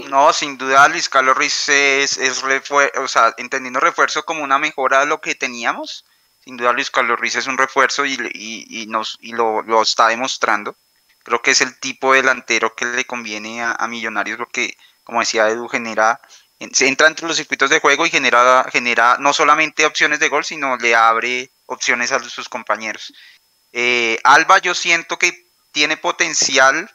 [0.08, 5.00] No, sin duda Luis Carlos Ruiz es, es o sea, entendiendo refuerzo como una mejora
[5.00, 6.04] de lo que teníamos.
[6.42, 10.08] Sin duda Luis Carlos Ruiz es un refuerzo y, y, nos, y lo, lo, está
[10.08, 10.76] demostrando.
[11.22, 15.20] Creo que es el tipo de delantero que le conviene a, a Millonarios porque, como
[15.20, 16.20] decía Edu, genera
[16.72, 20.44] se entra entre los circuitos de juego y genera, genera no solamente opciones de gol,
[20.44, 23.12] sino le abre opciones a sus compañeros.
[23.72, 26.90] Eh, Alba yo siento que tiene potencial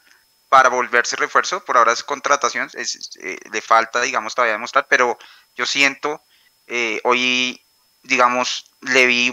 [0.50, 5.16] para volverse refuerzo, por ahora es contratación, eh, le falta, digamos, todavía demostrar, pero
[5.56, 6.22] yo siento,
[6.66, 7.62] eh, hoy,
[8.02, 9.32] digamos, le vi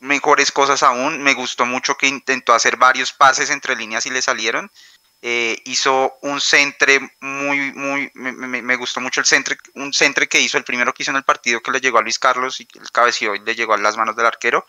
[0.00, 4.20] mejores cosas aún, me gustó mucho que intentó hacer varios pases entre líneas y le
[4.20, 4.70] salieron,
[5.22, 10.58] eh, hizo un centre muy, muy, me, gustó mucho el centre, un centre que hizo,
[10.58, 12.90] el primero que hizo en el partido que le llegó a Luis Carlos y el
[12.90, 14.66] cabeció y le llegó a las manos del arquero.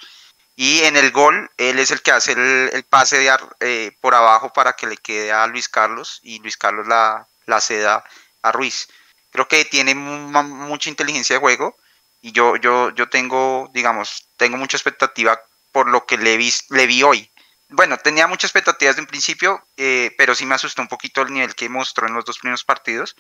[0.58, 4.52] Y en el gol, él es el que hace el, pase de, eh, por abajo
[4.52, 8.04] para que le quede a Luis Carlos y Luis Carlos la, la ceda
[8.42, 8.90] a Ruiz.
[9.32, 11.78] Creo que tiene mucha inteligencia de juego
[12.22, 15.40] y yo, yo, yo tengo, digamos, tengo mucha expectativa
[15.72, 17.32] por lo que le vi, le vi hoy
[17.70, 21.34] bueno, tenía muchas expectativas de un principio, eh, pero sí me asustó un poquito el
[21.34, 23.16] nivel que mostró en los dos primeros partidos.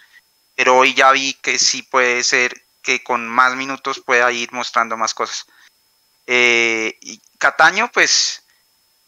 [0.56, 4.98] Pero hoy ya vi que sí puede ser que con más minutos pueda ir mostrando
[4.98, 5.46] más cosas.
[6.26, 6.98] Eh,
[7.38, 8.44] Cataño, pues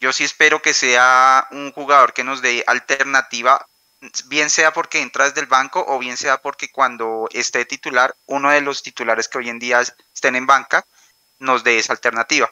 [0.00, 3.66] yo sí espero que sea un jugador que nos dé alternativa,
[4.26, 8.50] bien sea porque entra desde el banco o bien sea porque cuando esté titular, uno
[8.50, 10.84] de los titulares que hoy en día estén en banca,
[11.38, 12.50] nos dé esa alternativa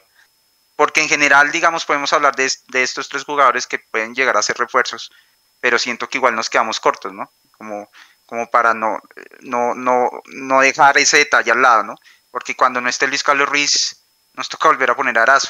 [0.79, 4.57] porque en general, digamos, podemos hablar de, estos tres jugadores que pueden llegar a ser
[4.57, 5.11] refuerzos,
[5.59, 7.29] pero siento que igual nos quedamos cortos, ¿no?
[7.57, 7.91] Como,
[8.25, 8.97] como para no,
[9.41, 11.95] no, no, no dejar ese detalle al lado, ¿no?
[12.31, 14.05] Porque cuando no esté Luis Carlos Ruiz,
[14.35, 15.49] nos toca volver a poner a Arazo.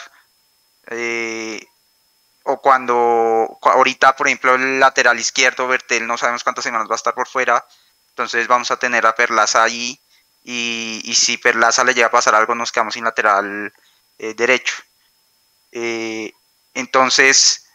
[0.89, 1.65] Eh,
[2.43, 6.97] o cuando ahorita, por ejemplo, el lateral izquierdo, Bertel, no sabemos cuántas semanas va a
[6.97, 7.65] estar por fuera,
[8.09, 9.99] entonces vamos a tener a Perlaza ahí,
[10.43, 13.71] y, si Perlaza le llega a pasar algo, nos quedamos sin lateral
[14.17, 14.75] eh, derecho.
[15.71, 16.33] Eh,
[16.73, 17.65] entonces,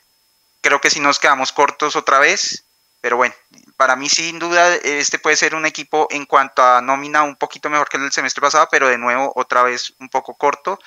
[0.60, 2.64] creo que si nos quedamos cortos otra vez,
[3.00, 3.34] pero bueno,
[3.76, 7.68] para mí sin duda este puede ser un equipo en cuanto a nómina un poquito
[7.68, 10.78] mejor que el semestre pasado, pero de nuevo otra vez un poco corto.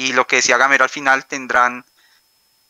[0.00, 1.84] Y lo que decía Gamero al final tendrán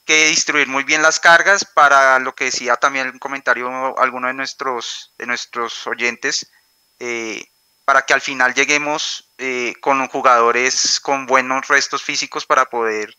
[0.05, 4.35] que distribuir muy bien las cargas para lo que decía también un comentario alguno de
[4.35, 6.51] nuestros, de nuestros oyentes,
[6.99, 7.47] eh,
[7.85, 13.17] para que al final lleguemos eh, con jugadores con buenos restos físicos para poder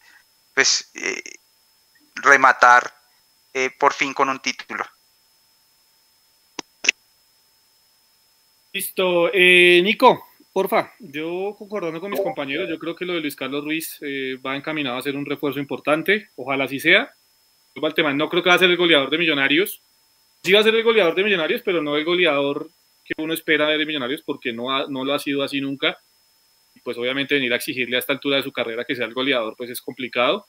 [0.53, 1.23] pues eh,
[2.15, 2.93] rematar
[3.79, 4.85] por fin con un título.
[8.73, 13.63] Listo, Nico, porfa, yo concordando con mis compañeros, yo creo que lo de Luis Carlos
[13.63, 13.99] Ruiz
[14.45, 17.11] va encaminado a ser un refuerzo importante, ojalá así sea.
[17.73, 19.81] No creo que va a ser el goleador de Millonarios.
[20.43, 22.69] Sí va a ser el goleador de Millonarios, pero no el goleador
[23.05, 25.97] que uno espera de Millonarios porque no, no lo ha sido así nunca
[26.83, 29.55] pues obviamente venir a exigirle a esta altura de su carrera que sea el goleador,
[29.57, 30.45] pues es complicado.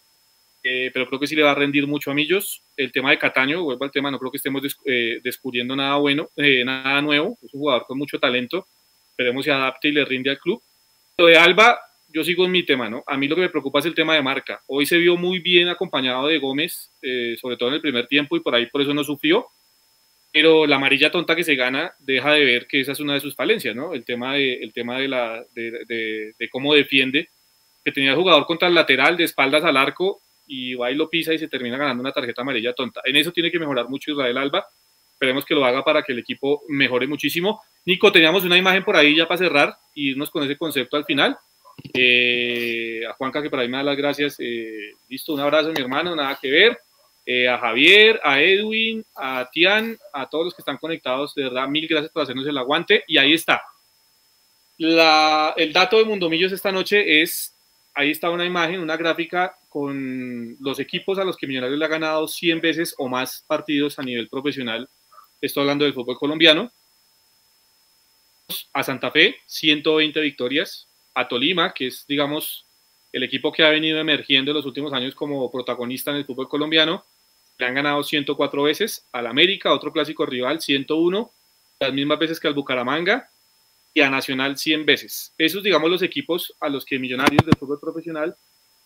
[0.64, 2.62] Eh, pero creo que sí le va a rendir mucho a Millos.
[2.76, 6.28] El tema de Cataño, vuelvo al tema, no creo que estemos eh, descubriendo nada bueno,
[6.36, 7.36] eh, nada nuevo.
[7.42, 8.66] Es un jugador con mucho talento.
[9.12, 10.62] Esperemos se adapte y le rinde al club.
[11.18, 13.04] Lo de Alba, yo sigo en mi tema, ¿no?
[13.06, 14.60] A mí lo que me preocupa es el tema de marca.
[14.66, 16.90] Hoy se vio muy bien acompañado de Gómez,
[17.40, 19.46] sobre todo en el primer tiempo, y por ahí por eso no sufrió
[20.32, 23.20] pero la amarilla tonta que se gana deja de ver que esa es una de
[23.20, 23.92] sus falencias, ¿no?
[23.92, 27.28] El tema de, el tema de, la, de, de, cómo defiende,
[27.84, 31.10] que tenía el jugador contra el lateral de espaldas al arco y va y lo
[31.10, 33.02] pisa y se termina ganando una tarjeta amarilla tonta.
[33.04, 34.66] En eso tiene que mejorar mucho Israel Alba.
[35.22, 37.62] Esperemos que lo haga para que el equipo mejore muchísimo.
[37.84, 41.04] Nico, teníamos una imagen por ahí ya para cerrar y irnos con ese concepto al
[41.04, 41.38] final.
[41.94, 44.34] Eh, a Juanca, que por ahí me da las gracias.
[44.40, 46.80] Eh, listo, un abrazo, mi hermano, nada que ver.
[47.24, 51.68] Eh, a Javier, a Edwin, a Tian, a todos los que están conectados, de verdad,
[51.68, 53.04] mil gracias por hacernos el aguante.
[53.06, 53.62] Y ahí está.
[54.76, 57.54] el dato de Mundomillos esta noche es,
[57.94, 61.88] ahí está una imagen, una gráfica con los equipos a los que Millonarios le ha
[61.88, 64.88] ganado 100 veces o más partidos a nivel profesional.
[65.42, 66.70] Estoy hablando del fútbol colombiano.
[68.72, 70.86] A Santa Fe, 120 victorias.
[71.14, 72.64] A Tolima, que es, digamos,
[73.12, 76.48] el equipo que ha venido emergiendo en los últimos años como protagonista en el fútbol
[76.48, 77.04] colombiano,
[77.58, 81.30] le han ganado 104 veces al América, otro clásico rival, 101,
[81.80, 83.28] las mismas veces que al Bucaramanga
[83.92, 85.34] y a Nacional 100 veces.
[85.36, 88.36] Esos, digamos, los equipos a los que Millonarios del fútbol profesional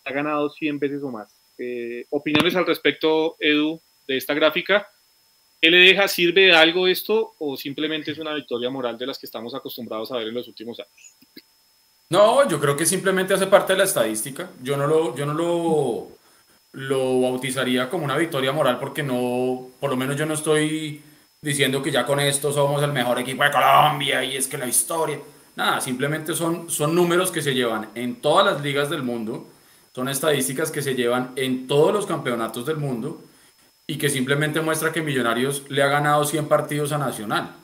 [0.03, 1.29] ha ganado 100 veces o más.
[1.59, 4.89] Eh, opiniones al respecto, Edu, de esta gráfica.
[5.59, 6.07] ¿Qué le deja?
[6.07, 10.11] ¿Sirve de algo esto o simplemente es una victoria moral de las que estamos acostumbrados
[10.11, 10.91] a ver en los últimos años?
[12.09, 14.51] No, yo creo que simplemente hace parte de la estadística.
[14.61, 16.07] Yo no lo, yo no lo,
[16.73, 21.01] lo bautizaría como una victoria moral porque no, por lo menos yo no estoy
[21.41, 24.67] diciendo que ya con esto somos el mejor equipo de Colombia y es que la
[24.67, 25.19] historia.
[25.55, 29.47] Nada, simplemente son, son números que se llevan en todas las ligas del mundo,
[29.93, 33.23] son estadísticas que se llevan en todos los campeonatos del mundo
[33.87, 37.55] y que simplemente muestra que Millonarios le ha ganado 100 partidos a Nacional,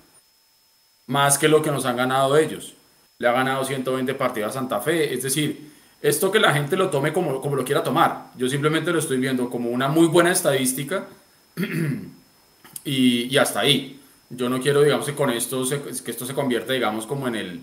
[1.06, 2.74] más que lo que nos han ganado ellos.
[3.20, 5.72] Le ha ganado 120 partidos a Santa Fe, es decir,
[6.02, 8.32] esto que la gente lo tome como, como lo quiera tomar.
[8.36, 11.08] Yo simplemente lo estoy viendo como una muy buena estadística
[12.84, 14.00] y, hasta ahí.
[14.30, 15.64] Yo no quiero, digamos, que con esto
[16.04, 17.62] que esto se convierta, digamos, como en el,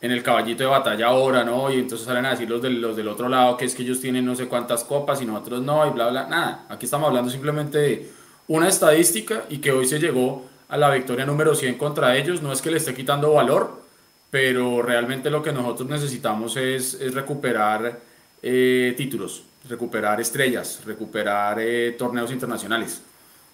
[0.00, 1.70] en el caballito de batalla ahora, ¿no?
[1.72, 4.00] Y entonces salen a decir los del, los del otro lado que es que ellos
[4.00, 6.66] tienen no sé cuántas copas y nosotros no, y bla, bla, nada.
[6.68, 8.10] Aquí estamos hablando simplemente de
[8.46, 12.42] una estadística y que hoy se llegó a la victoria número 100 contra ellos.
[12.42, 13.82] No es que le esté quitando valor,
[14.30, 18.00] pero realmente lo que nosotros necesitamos es, es recuperar
[18.42, 23.02] eh, títulos, recuperar estrellas, recuperar eh, torneos internacionales.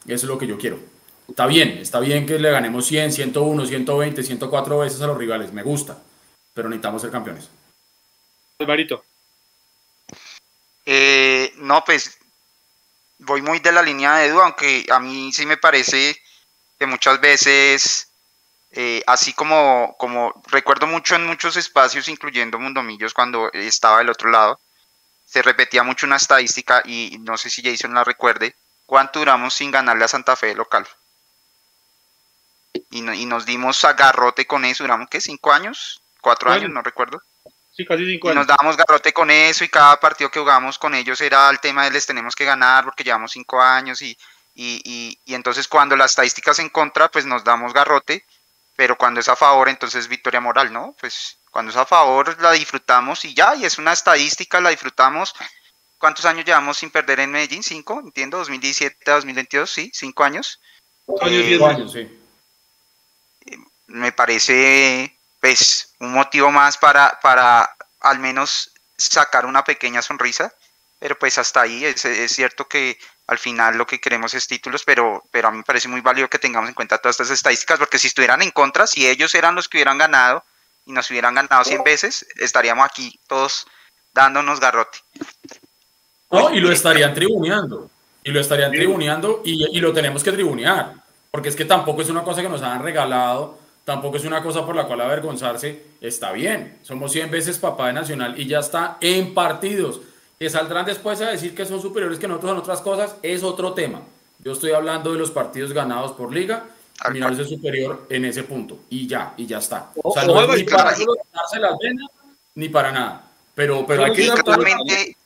[0.07, 0.79] Eso es lo que yo quiero.
[1.27, 5.55] Está bien, está bien que le ganemos 100, 101, 120, 104 veces a los rivales,
[5.55, 5.97] me gusta,
[6.55, 7.49] pero necesitamos ser campeones.
[8.61, 9.05] Alvarito.
[10.87, 12.19] Eh, no, pues
[13.19, 16.17] voy muy de la línea de Edu, aunque a mí sí me parece
[16.79, 18.09] que muchas veces,
[18.73, 24.31] eh, así como, como recuerdo mucho en muchos espacios, incluyendo Mundomillos cuando estaba del otro
[24.31, 24.61] lado,
[25.25, 28.55] se repetía mucho una estadística y no sé si Jason la recuerde,
[28.87, 30.87] ¿cuánto duramos sin ganarle a Santa Fe local?
[32.91, 35.21] Y, y nos dimos agarrote con eso, duramos, ¿qué?
[35.21, 36.01] ¿Cinco años?
[36.25, 36.71] ¿Cuatro años?
[36.71, 37.23] No recuerdo.
[37.77, 38.37] Sí, casi cinco años.
[38.37, 41.61] Y nos dábamos garrote con eso y cada partido que jugamos con ellos era el
[41.61, 44.17] tema de les tenemos que ganar porque llevamos cinco años y,
[44.55, 48.25] y, y, entonces cuando las estadísticas en contra, pues nos damos garrote,
[48.75, 50.97] pero cuando es a favor, entonces victoria moral, ¿no?
[50.99, 55.35] Pues cuando es a favor la disfrutamos y ya, y es una estadística, la disfrutamos.
[55.99, 57.63] ¿Cuántos años llevamos sin perder en Medellín?
[57.63, 58.01] ¿Cinco?
[58.01, 60.59] Entiendo, 2017 a 2022, sí, cinco años.
[61.07, 62.19] Cinco años, sí.
[63.89, 65.15] Me parece,
[65.45, 70.55] pues, un motivo más para, para al menos sacar una pequeña sonrisa,
[70.99, 74.85] pero pues hasta ahí es, es cierto que al final lo que queremos es títulos,
[74.87, 77.79] pero, pero a mí me parece muy válido que tengamos en cuenta todas estas estadísticas,
[77.79, 80.43] porque si estuvieran en contra, si ellos eran los que hubieran ganado
[80.87, 83.67] y nos hubieran ganado 100 veces, estaríamos aquí todos
[84.15, 84.97] dándonos garrote.
[86.31, 87.91] No, y lo estarían tribuneando,
[88.23, 90.95] y lo estarían tribuneando y, y lo tenemos que tribunear,
[91.31, 94.65] porque es que tampoco es una cosa que nos han regalado, tampoco es una cosa
[94.65, 98.97] por la cual avergonzarse, está bien, somos 100 veces papá de Nacional y ya está
[99.01, 100.01] en partidos
[100.39, 103.73] que saldrán después a decir que son superiores que nosotros en otras cosas, es otro
[103.73, 104.03] tema.
[104.41, 106.65] Yo estoy hablando de los partidos ganados por liga,
[107.11, 109.91] Millonarios es superior en ese punto, y ya, y ya está.
[110.03, 112.09] O sea, no es ni para darse las venas,
[112.55, 113.31] ni para nada.
[113.55, 114.23] Pero, pero hay que...
[114.23, 115.17] Y claramente,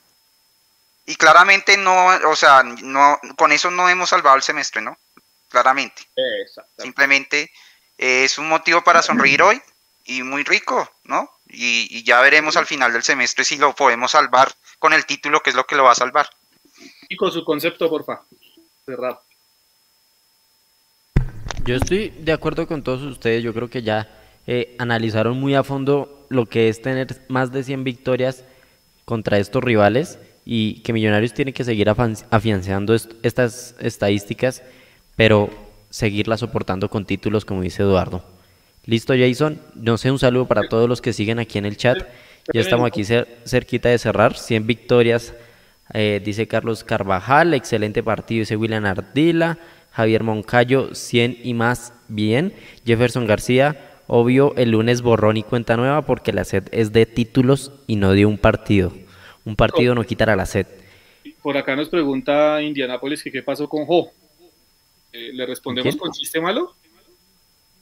[1.06, 4.98] y claramente no, o sea, no, con eso no hemos salvado el semestre, ¿no?
[5.48, 6.02] Claramente.
[6.76, 7.50] Simplemente
[7.98, 9.60] es un motivo para sonreír hoy
[10.06, 11.28] y muy rico, ¿no?
[11.50, 15.50] Y, ya veremos al final del semestre si lo podemos salvar con el título, que
[15.50, 16.28] es lo que lo va a salvar.
[17.08, 18.22] Y con su concepto, porfa.
[18.86, 19.20] Cerrado.
[21.64, 23.42] Yo estoy de acuerdo con todos ustedes.
[23.42, 24.08] Yo creo que ya
[24.46, 28.44] eh, analizaron muy a fondo lo que es tener más de 100 victorias
[29.04, 34.62] contra estos rivales y que Millonarios tiene que seguir afianzando estas estadísticas,
[35.16, 35.50] pero
[35.90, 38.24] seguirlas soportando con títulos, como dice Eduardo.
[38.86, 39.60] Listo, Jason.
[39.74, 42.06] No sé, un saludo para todos los que siguen aquí en el chat.
[42.52, 44.36] Ya estamos aquí cerquita de cerrar.
[44.36, 45.34] 100 victorias,
[45.92, 47.52] eh, dice Carlos Carvajal.
[47.54, 49.58] Excelente partido, dice William Ardila.
[49.92, 52.52] Javier Moncayo, 100 y más bien.
[52.86, 53.76] Jefferson García,
[54.06, 58.12] obvio, el lunes borrón y cuenta nueva porque la sed es de títulos y no
[58.12, 58.92] de un partido.
[59.44, 60.66] Un partido no quitará la sed.
[61.42, 64.12] Por acá nos pregunta Indianapolis que qué pasó con Jo.
[65.12, 66.74] Eh, ¿Le respondemos con chiste malo?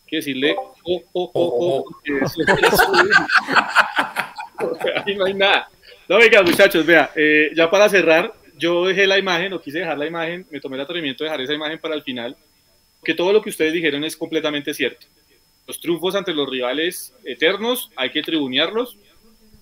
[0.06, 1.84] que decirle, oh, oh, oh, oh,
[5.04, 5.68] ahí no hay nada.
[6.08, 9.98] No, venga, muchachos, vea, eh, ya para cerrar, yo dejé la imagen, o quise dejar
[9.98, 12.36] la imagen, me tomé el atrevimiento de dejar esa imagen para el final,
[13.02, 15.06] que todo lo que ustedes dijeron es completamente cierto.
[15.66, 18.96] Los triunfos ante los rivales eternos hay que tribunearlos,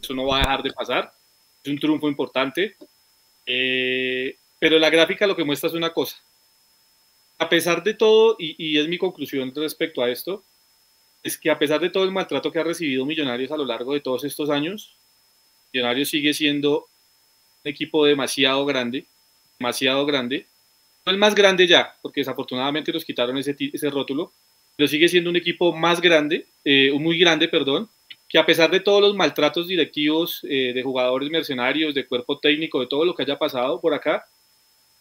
[0.02, 1.14] eso no va a dejar de pasar,
[1.62, 2.76] es un triunfo importante,
[3.46, 6.18] eh, pero la gráfica lo que muestra es una cosa,
[7.38, 10.42] a pesar de todo, y, es mi conclusión respecto a esto,
[11.22, 13.94] es que a pesar de todo el maltrato que ha recibido Millonarios a lo largo
[13.94, 14.94] de todos estos años,
[15.72, 16.86] Millonarios sigue siendo
[17.64, 19.06] un equipo demasiado grande,
[19.58, 20.46] demasiado grande.
[21.04, 24.32] No el más grande ya, porque desafortunadamente nos quitaron ese, rótulo,
[24.76, 27.88] pero sigue siendo un equipo más grande, eh, muy grande, perdón,
[28.28, 32.80] que a pesar de todos los maltratos directivos eh, de jugadores mercenarios, de cuerpo técnico,
[32.80, 34.24] de todo lo que haya pasado por acá,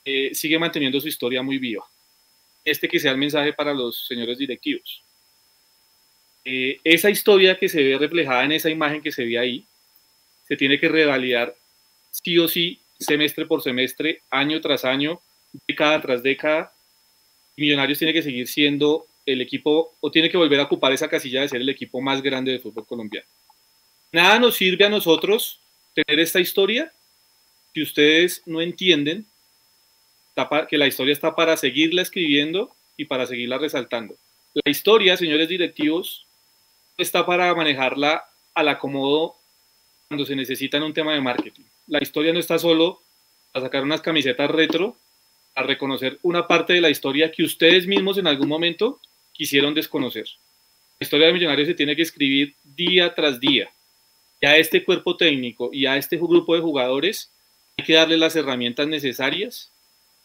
[0.06, 1.84] eh, sigue manteniendo su historia muy viva.
[2.64, 5.02] Este que sea el mensaje para los señores directivos.
[6.46, 9.66] Eh, esa historia que se ve reflejada en esa imagen que se ve ahí,
[10.48, 11.56] se tiene que revalidar
[12.12, 15.22] sí o sí, semestre por semestre, año tras año,
[15.68, 16.74] década tras década.
[17.56, 21.42] Millonarios tiene que seguir siendo el equipo, o tiene que volver a ocupar esa casilla
[21.42, 23.28] de ser el equipo más grande del fútbol colombiano.
[24.12, 25.60] Nada nos sirve a nosotros
[25.94, 26.92] tener esta historia
[27.74, 29.26] si ustedes no entienden
[30.70, 34.16] que la historia está para seguirla escribiendo y para seguirla resaltando.
[34.54, 36.26] La historia, señores directivos,
[36.98, 38.24] está para manejarla
[38.54, 39.36] al acomodo
[40.08, 41.64] cuando se necesita en un tema de marketing.
[41.88, 43.02] La historia no está solo
[43.54, 44.96] a sacar unas camisetas retro,
[45.56, 49.00] a reconocer una parte de la historia que ustedes mismos en algún momento
[49.32, 50.26] quisieron desconocer.
[51.00, 53.70] La historia de Millonarios se tiene que escribir día tras día.
[54.40, 57.32] Y a este cuerpo técnico y a este grupo de jugadores
[57.78, 59.73] hay que darle las herramientas necesarias para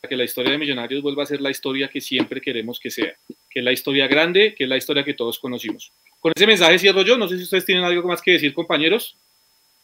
[0.07, 3.17] que la historia de Millonarios vuelva a ser la historia que siempre queremos que sea,
[3.51, 5.91] que es la historia grande, que es la historia que todos conocimos.
[6.21, 9.17] Con ese mensaje cierro yo, no sé si ustedes tienen algo más que decir, compañeros,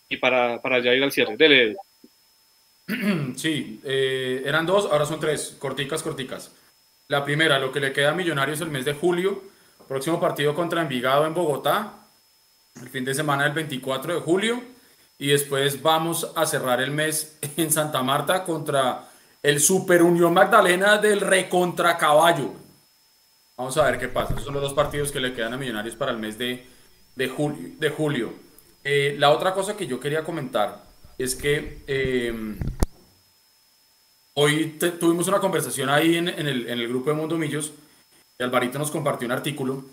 [0.08, 1.36] y para, para ya ir al cierre.
[1.36, 1.76] Dele.
[3.36, 6.52] Sí, eh, eran dos, ahora son tres, corticas, corticas.
[7.08, 9.42] La primera, lo que le queda a Millonarios el mes de julio,
[9.88, 12.06] próximo partido contra Envigado en Bogotá,
[12.80, 14.62] el fin de semana del 24 de julio,
[15.18, 19.08] y después vamos a cerrar el mes en Santa Marta contra
[19.44, 22.54] el Super Unión Magdalena del Recontra Caballo.
[23.58, 24.32] Vamos a ver qué pasa.
[24.32, 26.64] Esos son los dos partidos que le quedan a Millonarios para el mes de,
[27.28, 27.68] julio.
[27.78, 28.32] De julio.
[28.82, 30.82] Eh, la otra cosa que yo quería comentar
[31.18, 32.58] es que em,
[34.32, 37.74] hoy tuvimos una conversación ahí en, el, grupo de Mundo Millos
[38.38, 39.84] y Alvarito nos compartió un artículo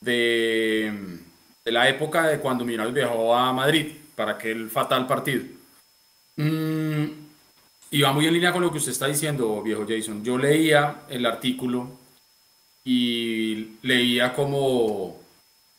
[0.00, 1.20] de,
[1.64, 3.86] la época de cuando Millonarios viajó a Madrid
[4.16, 5.44] para aquel fatal partido.
[6.34, 7.25] Mm,
[7.90, 10.24] y va muy en línea con lo que usted está diciendo, viejo Jason.
[10.24, 11.88] Yo leía el artículo
[12.84, 15.20] y leía como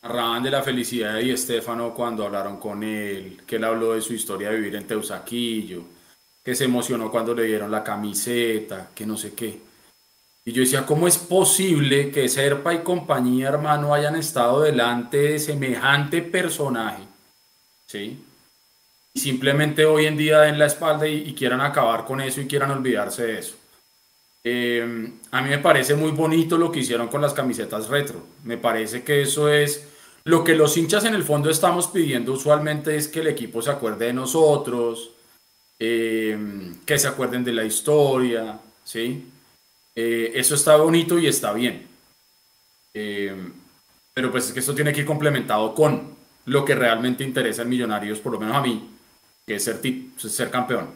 [0.01, 4.13] narraban de la felicidad de Estefano cuando hablaron con él, que él habló de su
[4.13, 5.83] historia de vivir en Teusaquillo,
[6.43, 9.59] que se emocionó cuando le dieron la camiseta, que no sé qué.
[10.45, 15.39] Y yo decía, ¿cómo es posible que Serpa y compañía, hermano, hayan estado delante de
[15.39, 17.03] semejante personaje?
[17.85, 18.17] ¿Sí?
[19.17, 23.25] Simplemente hoy en día den la espalda y, quieran acabar con eso y quieran olvidarse
[23.25, 23.55] de eso.
[24.43, 28.23] Eh, a mí me parece muy bonito lo que hicieron con las camisetas retro.
[28.43, 29.87] Me parece que eso es
[30.23, 33.71] lo que los hinchas en el fondo estamos pidiendo usualmente es que el equipo se
[33.71, 35.11] acuerde de nosotros,
[35.79, 36.37] eh,
[36.85, 39.25] que se acuerden de la historia, ¿sí?
[39.95, 41.87] Eh, eso está bonito y está bien.
[44.13, 46.15] pero pues es que esto tiene que ir complementado con
[46.45, 48.96] lo que realmente interesa a Millonarios, por lo menos a mí,
[49.47, 49.81] que es ser,
[50.17, 50.89] ser campeón.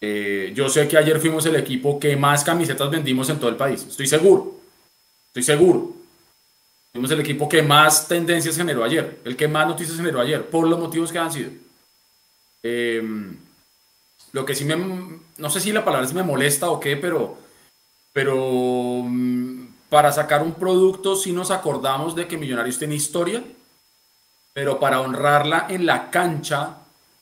[0.00, 3.56] Eh, yo sé que ayer fuimos el equipo que más camisetas vendimos en todo el
[3.56, 4.56] país, estoy seguro,
[5.28, 5.94] estoy seguro.
[6.92, 10.66] Fuimos el equipo que más tendencias generó ayer, el que más noticias generó ayer, por
[10.66, 11.50] los motivos que han sido.
[12.64, 13.02] Eh,
[14.32, 14.76] lo que sí me,
[15.36, 17.38] no sé si la palabra es me molesta o qué, pero,
[18.12, 23.44] pero mm, para sacar un producto sí nos acordamos de que Millonarios tiene historia,
[24.52, 26.78] pero para honrarla en la cancha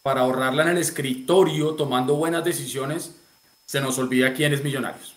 [0.06, 3.16] para ahorrarla en el escritorio tomando buenas decisiones,
[3.66, 5.16] se nos olvida quién es Millonarios.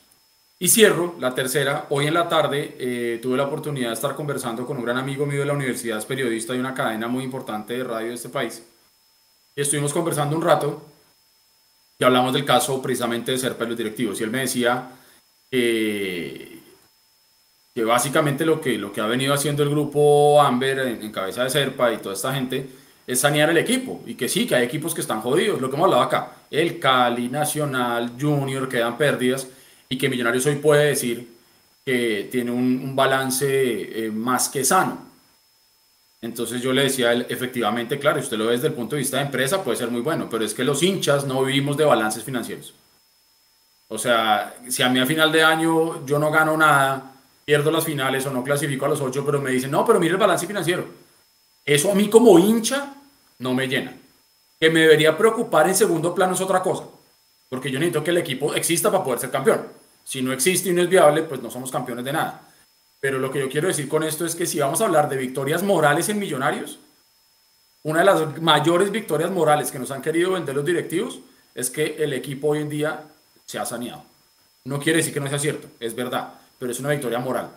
[0.57, 4.65] Y cierro, la tercera, hoy en la tarde eh, tuve la oportunidad de estar conversando
[4.65, 7.83] con un gran amigo mío de la universidad, periodista de una cadena muy importante de
[7.83, 8.63] radio de este país.
[9.55, 10.83] Y estuvimos conversando un rato
[11.99, 14.19] y hablamos del caso precisamente de ser pelos directivos.
[14.19, 14.89] Y él me decía
[15.51, 16.63] que
[17.75, 21.51] básicamente lo que, lo que ha venido haciendo el grupo Amber en, en cabeza de
[21.51, 22.78] Serpa y toda esta gente
[23.09, 24.03] es sanear el equipo.
[24.05, 26.31] Y que sí, que hay equipos que están jodidos, lo que hemos hablado acá.
[26.51, 29.47] El Cali, Nacional, Junior, quedan pérdidas.
[29.89, 31.27] Y que Millonarios hoy puede decir
[31.83, 35.07] que tiene un, balance eh, más que sano.
[36.21, 39.23] Entonces yo le decía, efectivamente, claro, usted lo ve desde el punto de vista de
[39.23, 42.75] empresa, puede ser muy bueno, pero es que los hinchas no vivimos de balances financieros.
[43.87, 47.85] O sea, si a mí a final de año yo no gano nada, pierdo las
[47.85, 50.45] finales o no clasifico a los ocho, pero me dicen, no, pero mire el balance
[50.45, 50.85] financiero.
[51.65, 52.93] Eso a mí como hincha
[53.39, 53.95] no me llena.
[54.59, 56.83] Que me debería preocupar en segundo plano es otra cosa,
[57.49, 59.67] porque yo necesito que el equipo exista para poder ser campeón.
[60.03, 62.41] Si no existe y no es viable, pues no somos campeones de nada.
[62.99, 65.15] Pero lo que yo quiero decir con esto es que si vamos a hablar de
[65.15, 66.79] victorias morales en Millonarios,
[67.83, 71.19] una de las mayores victorias morales que nos han querido vender los directivos
[71.55, 73.03] es que el equipo hoy en día
[73.45, 74.03] se ha saneado.
[74.65, 77.49] No quiere decir que no sea cierto, es verdad, pero es una victoria moral.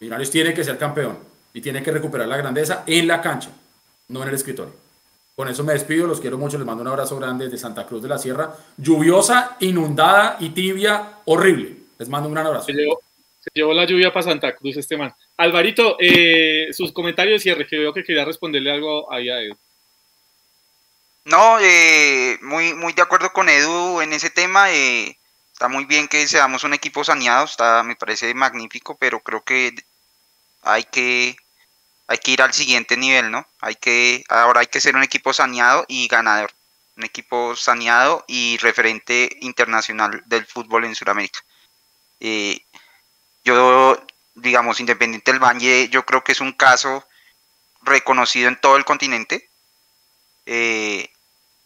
[0.00, 1.18] Millonarios tiene que ser campeón
[1.54, 3.50] y tiene que recuperar la grandeza en la cancha
[4.10, 4.74] no en el escritorio.
[5.34, 8.02] Con eso me despido, los quiero mucho, les mando un abrazo grande desde Santa Cruz
[8.02, 11.76] de la Sierra, lluviosa, inundada y tibia, horrible.
[11.98, 12.66] Les mando un gran abrazo.
[12.66, 15.14] Se llevó la lluvia para Santa Cruz este man.
[15.38, 19.56] Alvarito, eh, sus comentarios de cierre, que veo que quería responderle algo ahí a Edu.
[21.24, 24.70] No, eh, muy, muy de acuerdo con Edu en ese tema.
[24.72, 25.16] Eh,
[25.54, 29.74] está muy bien que seamos un equipo saneado, está, me parece magnífico, pero creo que
[30.62, 31.36] hay que,
[32.10, 33.46] hay que ir al siguiente nivel, ¿no?
[33.60, 36.50] Hay que, ahora hay que ser un equipo saneado y ganador.
[36.96, 41.38] Un equipo saneado y referente internacional del fútbol en Sudamérica.
[42.18, 42.62] Eh,
[43.44, 43.96] yo,
[44.34, 47.06] digamos, Independiente del Valle, yo creo que es un caso
[47.82, 49.48] reconocido en todo el continente.
[50.46, 51.12] Eh,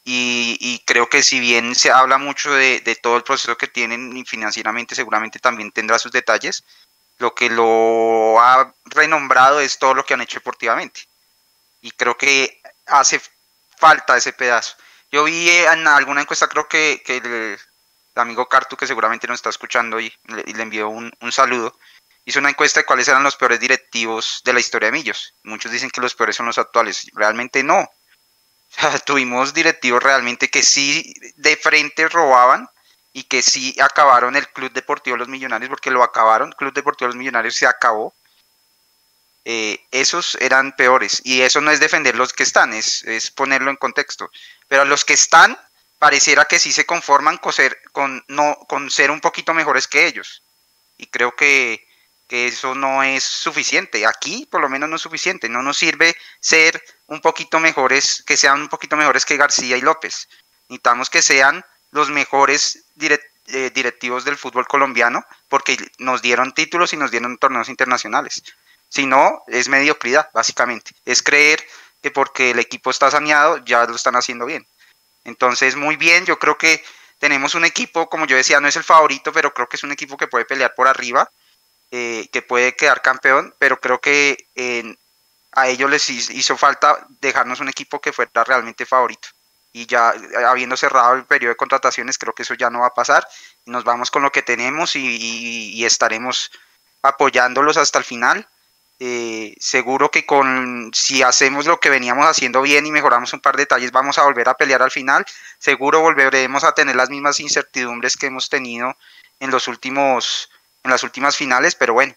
[0.05, 4.27] y, creo que si bien se habla mucho de, todo el proceso que tienen y
[4.27, 6.65] financieramente seguramente también tendrá sus detalles,
[7.19, 11.03] lo que lo ha renombrado es todo lo que han hecho deportivamente.
[11.81, 13.21] Y creo que hace
[13.77, 14.77] falta ese pedazo.
[15.13, 17.59] Yo vi en alguna encuesta, creo que, el,
[18.17, 21.79] amigo Cartu, que seguramente nos está escuchando y le, envió un, un, saludo,
[22.25, 25.35] hizo una encuesta de cuáles eran los peores directivos de la historia de Millos.
[25.45, 27.11] Muchos dicen que los peores son los actuales.
[27.15, 27.89] Realmente no.
[29.07, 32.69] tuvimos directivos realmente que sí de frente robaban
[33.15, 37.17] y que sí acabaron el Club Deportivo Los Millonarios, porque lo acabaron, Club Deportivo Los
[37.17, 38.13] Millonarios se acabó.
[39.47, 43.71] Eh, esos eran peores y eso no es defender los que están, es, es ponerlo
[43.71, 44.31] en contexto.
[44.69, 45.57] Pero los que están,
[45.99, 50.07] pareciera que sí se conforman con ser, con, no, con ser un poquito mejores que
[50.07, 50.43] ellos.
[50.97, 51.87] Y creo que,
[52.27, 54.07] que eso no es suficiente.
[54.07, 55.49] Aquí por lo menos no es suficiente.
[55.49, 59.83] No nos sirve ser un poquito mejores, que sean un poquito mejores que García y
[59.83, 60.29] López.
[60.69, 61.65] Necesitamos que sean
[61.95, 62.87] los mejores
[63.47, 68.43] eh, directivos del fútbol colombiano porque nos dieron títulos y nos dieron torneos internacionales.
[68.89, 70.91] Si no, es mediocridad, básicamente.
[71.05, 71.65] Es creer
[72.03, 74.67] que porque el equipo está saneado ya lo están haciendo bien.
[75.23, 76.85] Entonces, muy bien, yo creo que
[77.21, 79.93] tenemos un equipo, como yo decía, no es el favorito, pero creo que es un
[79.93, 81.31] equipo que puede pelear por arriba,
[81.93, 84.99] eh, que puede quedar campeón, pero creo que en,
[85.53, 89.29] a ellos les hizo falta dejarnos un equipo que fuera realmente favorito.
[89.77, 90.15] Y ya
[90.49, 93.27] habiendo cerrado el periodo de contrataciones, creo que eso ya no va a pasar.
[93.67, 96.53] Nos vamos con lo que tenemos y, estaremos
[97.03, 98.49] apoyándolos hasta el final.
[99.01, 103.57] Eh, seguro que con si hacemos lo que veníamos haciendo bien y mejoramos un par
[103.57, 105.27] de detalles, vamos a volver a pelear al final.
[105.59, 108.97] Seguro volveremos a tener las mismas incertidumbres que hemos tenido
[109.41, 110.51] en los últimos,
[110.85, 112.15] en las últimas finales, pero bueno,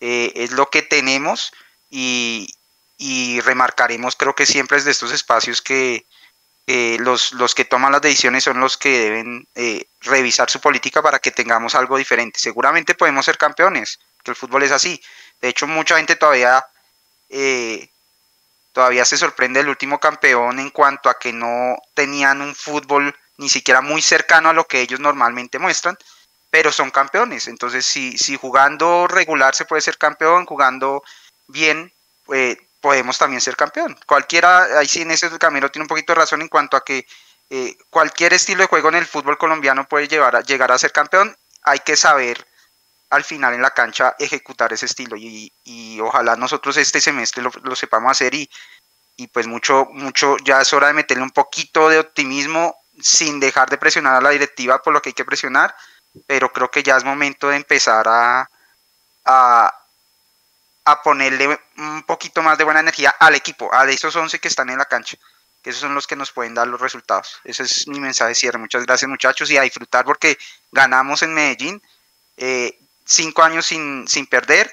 [0.00, 1.52] eh, es lo que tenemos
[1.88, 2.52] y,
[2.98, 6.04] y remarcaremos creo que siempre es de estos espacios que
[6.66, 11.20] los, los, que toman las decisiones son los que deben eh, revisar su política para
[11.20, 12.40] que tengamos algo diferente.
[12.40, 15.00] Seguramente podemos ser campeones, que el fútbol es así.
[15.40, 16.66] De hecho, mucha gente todavía,
[17.28, 17.88] eh,
[18.72, 23.48] todavía se sorprende del último campeón en cuanto a que no tenían un fútbol ni
[23.48, 25.96] siquiera muy cercano a lo que ellos normalmente muestran,
[26.50, 27.46] pero son campeones.
[27.46, 31.04] Entonces, si, si jugando regular se puede ser campeón, jugando
[31.46, 31.92] bien,
[32.24, 33.98] pues podemos también ser campeón.
[34.06, 37.04] Cualquiera, ahí sí en ese camino tiene un poquito de razón en cuanto a que
[37.50, 40.92] eh, cualquier estilo de juego en el fútbol colombiano puede llevar a, llegar a ser
[40.92, 41.36] campeón.
[41.64, 42.46] Hay que saber
[43.10, 45.50] al final en la cancha ejecutar ese estilo y,
[46.00, 48.48] ojalá nosotros este semestre lo, sepamos hacer y,
[49.16, 53.68] y pues mucho, mucho, ya es hora de meterle un poquito de optimismo sin dejar
[53.68, 55.74] de presionar a la directiva por lo que hay que presionar,
[56.28, 58.48] pero creo que ya es momento de empezar a,
[59.24, 59.85] a
[61.02, 64.78] ponerle un poquito más de buena energía al equipo, a esos 11 que están en
[64.78, 65.18] la cancha,
[65.62, 67.40] que esos son los que nos pueden dar los resultados.
[67.44, 68.58] Ese es mi mensaje de cierre.
[68.58, 70.38] Muchas gracias muchachos y a disfrutar porque
[70.70, 71.82] ganamos en Medellín,
[72.36, 74.72] eh, cinco años sin, sin perder,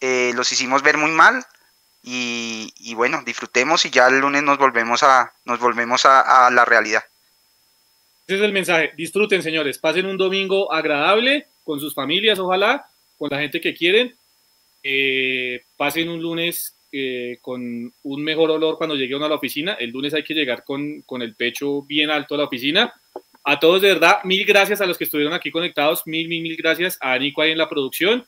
[0.00, 1.46] eh, los hicimos ver muy mal
[2.02, 6.64] y, bueno, disfrutemos y ya el lunes nos volvemos a, nos volvemos a, a la
[6.64, 7.04] realidad.
[8.26, 8.92] Ese es el mensaje.
[8.96, 9.78] Disfruten, señores.
[9.78, 12.86] Pasen un domingo agradable con sus familias, ojalá,
[13.18, 14.16] con la gente que quieren
[14.82, 19.74] eh, pasen un lunes eh, con un mejor olor cuando llegue uno a la oficina.
[19.74, 22.92] El lunes hay que llegar con, con, el pecho bien alto a la oficina.
[23.44, 26.06] A todos, de verdad, mil gracias a los que estuvieron aquí conectados.
[26.06, 28.26] Mil, mil, mil gracias a Nico ahí en la producción.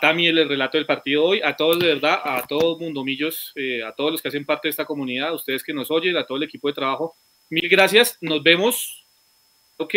[0.00, 1.40] También el relato del partido hoy.
[1.42, 4.68] A todos, de verdad, a todo Mundo Millos, eh, a todos los que hacen parte
[4.68, 7.14] de esta comunidad, a ustedes que nos oyen, a todo el equipo de trabajo.
[7.50, 8.16] Mil gracias.
[8.20, 9.04] Nos vemos.
[9.76, 9.94] Ok,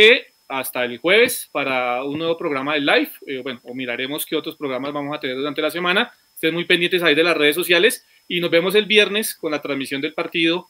[0.48, 3.12] hasta el jueves para un nuevo programa de live.
[3.28, 6.12] Eh, bueno, o miraremos qué otros programas vamos a tener durante la semana.
[6.34, 9.62] Estén muy pendientes ahí de las redes sociales y nos vemos el viernes con la
[9.62, 10.68] transmisión del partido,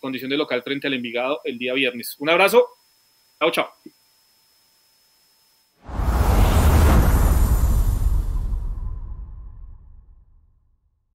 [0.00, 2.16] condición de local frente al Envigado el día viernes.
[2.18, 2.68] Un abrazo.
[3.38, 3.95] Chao, chao.